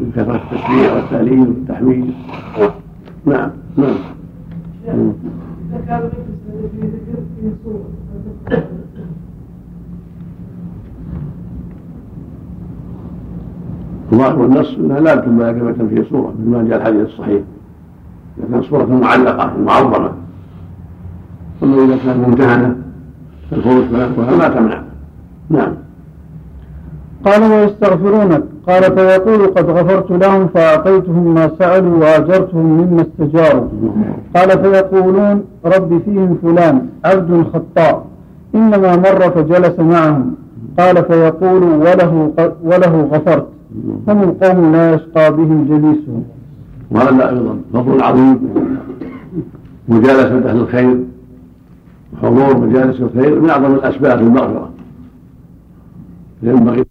[0.00, 2.14] وكثرة التسبيح والتهليل والتحميد.
[3.26, 3.94] نعم نعم
[4.84, 7.84] إذا كان المجلس الذي فيه ذكر فيه صورة
[14.10, 17.42] ظاهر النص؟ انها لا تكون ملائكه في صورة مثل ما جاء الحديث الصحيح.
[18.38, 20.12] اذا كانت صورة معلقة معظمة.
[21.62, 22.76] اما إذا كانت ممتهنة
[23.50, 24.82] كالخروج فلا ما تمنع.
[25.50, 25.74] نعم.
[27.24, 28.42] قال ويستغفرونك.
[28.68, 33.68] قال فيقول قد غفرت لهم فأعطيتهم ما سألوا وأجرتهم مما استجاروا.
[34.36, 38.06] قال فيقولون رب فيهم فلان عبد خطاء
[38.54, 40.34] إنما مر فجلس معهم.
[40.78, 42.32] قال فيقول وله
[42.62, 43.46] وله غفرت.
[44.08, 46.24] هم القوم لا يشقى بهم جليسهم
[46.90, 48.38] وهذا أيضا فضل عظيم.
[49.88, 51.04] مجالسة أهل الخير
[52.12, 54.70] وحضور مجالس الخير من أعظم الأسباب للمغفرة
[56.42, 56.84] ينبغي